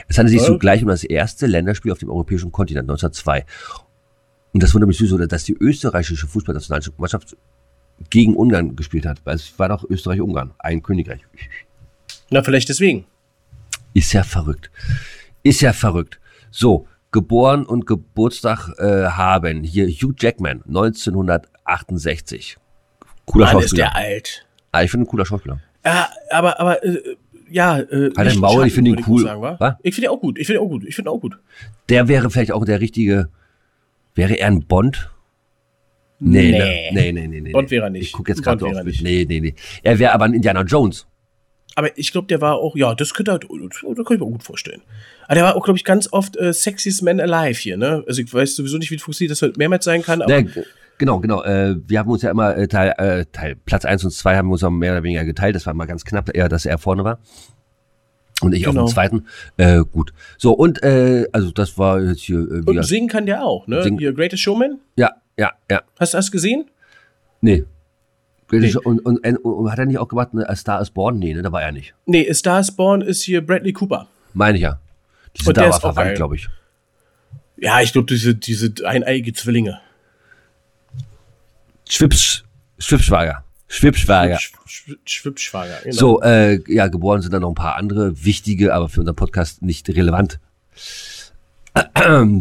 [0.07, 0.53] Es handelt sich Ja.
[0.53, 3.45] zugleich um das erste Länderspiel auf dem europäischen Kontinent 1902.
[4.53, 7.37] Und das wundert mich so, dass die österreichische Fußballnationalmannschaft
[8.09, 9.21] gegen Ungarn gespielt hat.
[9.25, 11.21] Weil es war doch Österreich-Ungarn, ein Königreich.
[12.29, 13.05] Na, vielleicht deswegen.
[13.93, 14.69] Ist ja verrückt.
[15.43, 16.19] Ist ja verrückt.
[16.51, 22.57] So, geboren und Geburtstag äh, haben hier Hugh Jackman, 1968.
[23.25, 23.85] Cooler Mann, ist Schauspieler.
[23.93, 24.45] der alt.
[24.71, 25.59] Ah, ich finde ein cooler Schauspieler.
[25.85, 26.99] Ja, aber, aber, äh,
[27.49, 29.23] ja, äh, Halt den Maul, ich finde ihn cool.
[29.23, 30.37] würde Sagen, ich finde ihn auch gut.
[30.37, 30.83] Ich finde ihn auch gut.
[30.85, 31.39] Ich finde ihn auch gut.
[31.89, 33.29] Der wäre vielleicht auch der richtige.
[34.15, 35.09] Wäre er ein Bond?
[36.19, 36.89] Nee, Nee.
[36.91, 37.41] nee, nee, nee, nee.
[37.41, 37.51] nee.
[37.51, 38.07] Bond wäre er nicht.
[38.07, 38.85] Ich gucke jetzt gerade wäre auf.
[38.85, 39.01] nicht.
[39.01, 39.55] Nee, nee, nee.
[39.83, 41.05] Er wäre aber ein Indiana Jones.
[41.77, 43.49] Aber ich glaube, der war auch, ja, das könnte halt, das
[43.81, 44.81] könnte ich mir gut vorstellen.
[45.25, 48.03] Aber der war auch, glaube ich, ganz oft äh, Sexiest Man Alive hier, ne?
[48.07, 50.49] Also ich weiß sowieso nicht, wie das funktioniert, dass halt mehrmals sein kann, aber Nee,
[50.97, 51.43] genau, genau.
[51.43, 54.47] Äh, wir haben uns ja immer äh, Teil, äh, Teil Platz 1 und 2 haben
[54.47, 55.55] wir uns auch mehr oder weniger geteilt.
[55.55, 57.19] Das war immer ganz knapp, eher, dass er vorne war.
[58.41, 58.81] Und ich Genau.
[58.85, 59.25] auf dem zweiten.
[59.57, 60.13] Äh, gut.
[60.39, 63.83] So, und äh, also das war jetzt hier äh, und singen kann der auch, ne?
[63.83, 64.79] Singen- Hier, Greatest Showman.
[64.95, 65.83] Ja, ja, ja.
[65.99, 66.65] Hast du das gesehen?
[67.41, 67.65] Nee.
[68.49, 68.73] Nee.
[68.75, 71.19] Und, und, und, und hat er nicht auch gemacht, ne, A Star is Born?
[71.19, 71.93] Nee, ne, da war er nicht.
[72.05, 74.07] Nee, A Star is Born ist hier Bradley Cooper.
[74.33, 74.79] Meine ich ja.
[75.35, 76.47] Die Und sind der da aber verwandt, glaube ich.
[77.57, 79.79] Ja, ich glaube, diese, diese eineige Zwillinge.
[81.89, 82.43] Schwips,
[82.77, 83.43] Schwipschwager.
[83.67, 84.37] Schwipschwager.
[84.37, 85.95] Sch- Sch- Schwibschwager, genau.
[85.95, 89.61] So, äh, ja, geboren sind dann noch ein paar andere wichtige, aber für unseren Podcast
[89.61, 90.39] nicht relevant.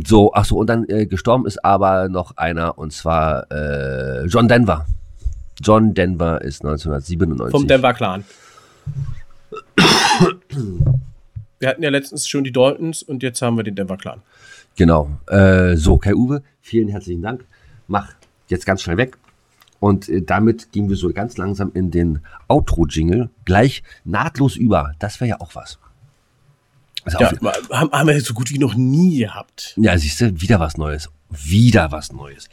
[0.07, 4.49] So, ach so, und dann äh, gestorben ist aber noch einer, und zwar äh, John
[4.49, 4.87] Denver.
[5.63, 7.51] John Denver ist 1997.
[7.51, 8.25] Vom Denver Clan.
[11.59, 14.21] Wir hatten ja letztens schon die Daltons und jetzt haben wir den Denver Clan.
[14.77, 15.11] Genau.
[15.27, 17.47] Äh, so, Kai Uwe, vielen herzlichen Dank.
[17.89, 18.13] Mach
[18.49, 19.17] jetzt ganz schnell weg.
[19.81, 24.93] Und äh, damit gehen wir so ganz langsam in den Outro-Jingle gleich nahtlos über.
[24.99, 25.79] Das wäre ja auch was.
[27.05, 29.73] Also Ja, auf- haben, haben wir so gut wie noch nie gehabt.
[29.79, 31.09] Ja, siehst du, wieder was Neues.
[31.31, 32.49] Wieder was Neues.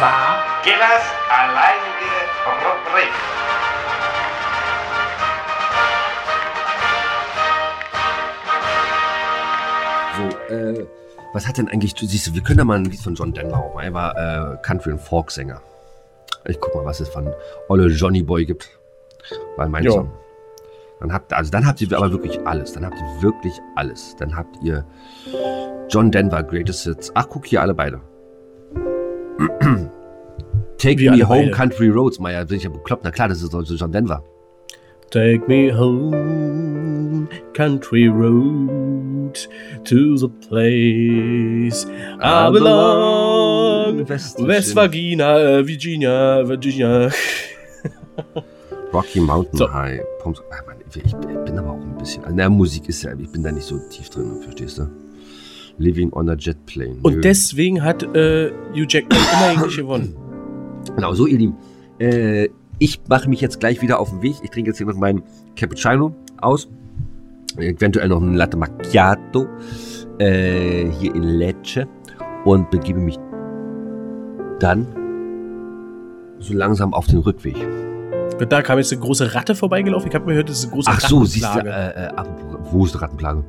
[0.00, 2.10] War Gillers alleinige
[2.46, 3.12] Rubrik.
[10.16, 10.86] So, äh,
[11.34, 13.58] was hat denn eigentlich, siehst, du, wir können da mal ein Lied von John Denver
[13.58, 13.84] auch mal.
[13.84, 15.60] Er war äh, Country- und Folk-Sänger.
[16.46, 17.32] Ich guck mal, was es von
[17.68, 18.70] Olle Johnny Boy gibt.
[19.56, 19.92] Weil mein Jo.
[19.92, 20.12] Song.
[21.00, 22.72] Dann habt, also dann habt ihr aber wirklich alles.
[22.72, 24.16] Dann habt ihr wirklich alles.
[24.16, 24.84] Dann habt ihr
[25.88, 27.12] John Denver, Greatest Hits.
[27.14, 28.00] Ach, guck hier alle beide.
[30.78, 31.50] Take Wir Me Home beide.
[31.52, 33.04] Country Roads, Meier, bin ich ja bekloppt.
[33.04, 34.22] Na klar, das ist John Denver.
[35.10, 39.34] Take me home, country road,
[39.84, 41.84] to the place
[42.22, 44.08] I belong.
[44.08, 47.10] West- West Virginia, Virginia, Virginia.
[48.92, 49.72] Rocky Mountain So.
[49.72, 50.00] High.
[50.24, 51.12] Mann, ich,
[51.44, 52.22] bin aber auch ein bisschen.
[52.34, 54.86] Na, Musik ist ja, ich bin da nicht so tief drin, verstehst du?
[55.80, 56.92] Living on a Jet Plane.
[56.92, 57.00] Nö.
[57.02, 60.16] Und deswegen hat äh, Hugh Jackman immer eigentlich gewonnen.
[60.96, 61.56] Genau, so ihr Lieben.
[61.98, 64.36] Äh, ich mache mich jetzt gleich wieder auf den Weg.
[64.42, 65.22] Ich trinke jetzt hier noch meinen
[65.54, 66.70] Cappuccino aus.
[67.58, 69.46] Eventuell noch einen Latte Macchiato.
[70.18, 71.86] Äh, hier in Lecce.
[72.46, 73.18] Und begebe mich
[74.58, 74.86] dann
[76.38, 77.56] so langsam auf den Rückweg.
[78.48, 80.08] Da kam jetzt eine große Ratte vorbeigelaufen.
[80.08, 82.10] Ich habe mir gehört, das ist eine große Ach so, siehst du, äh, äh,
[82.70, 83.44] wo ist die Rattenplage?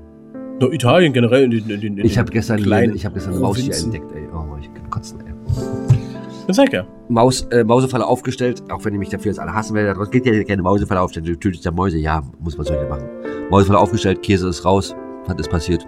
[0.61, 1.51] Na, Italien generell.
[1.51, 4.27] In in in Ich habe gestern, kleinen ich hab gestern eine Maus hier entdeckt, ey.
[4.33, 5.33] Oh, ich kann kotzen, ey.
[6.47, 6.85] Das sag ja.
[7.09, 10.01] Maus, äh, Mausefalle aufgestellt, auch wenn ihr mich dafür jetzt alle hassen werdet.
[10.01, 11.97] Es geht ja keine Mausefalle aufstellen, du tötest ja Mäuse.
[11.97, 13.09] Ja, muss man so hier machen.
[13.49, 14.95] Mausefalle aufgestellt, Käse ist raus.
[15.27, 15.85] Was ist passiert?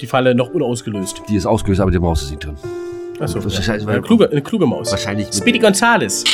[0.00, 1.22] Die Falle noch unausgelöst.
[1.28, 2.56] Die ist ausgelöst, aber die Maus ist nicht drin.
[3.20, 4.90] Achso, Wahrscheinlich- eine, kluge, eine kluge Maus.
[4.90, 5.28] Wahrscheinlich.
[5.32, 6.24] Speedy Gonzales.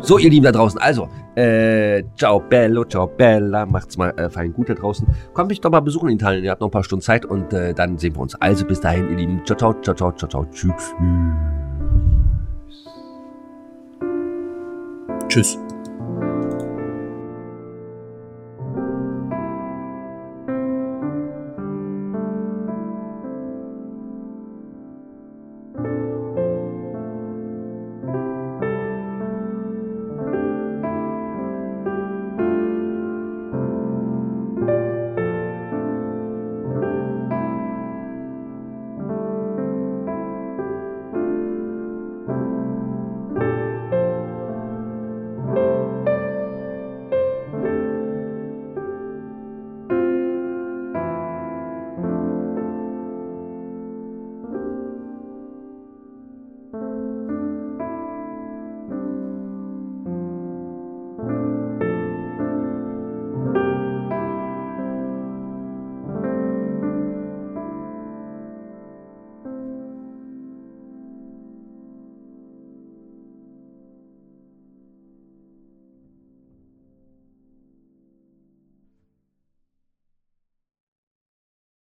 [0.00, 4.52] So, ihr Lieben da draußen, also, äh, ciao bello, ciao bella, macht's mal äh, fein
[4.52, 5.06] gut da draußen.
[5.34, 7.52] Kommt mich doch mal besuchen in Italien, ihr habt noch ein paar Stunden Zeit und
[7.52, 8.34] äh, dann sehen wir uns.
[8.36, 10.94] Also bis dahin, ihr Lieben, ciao, ciao, ciao, ciao, ciao, ciao, tschüss.
[15.28, 15.58] Tschüss.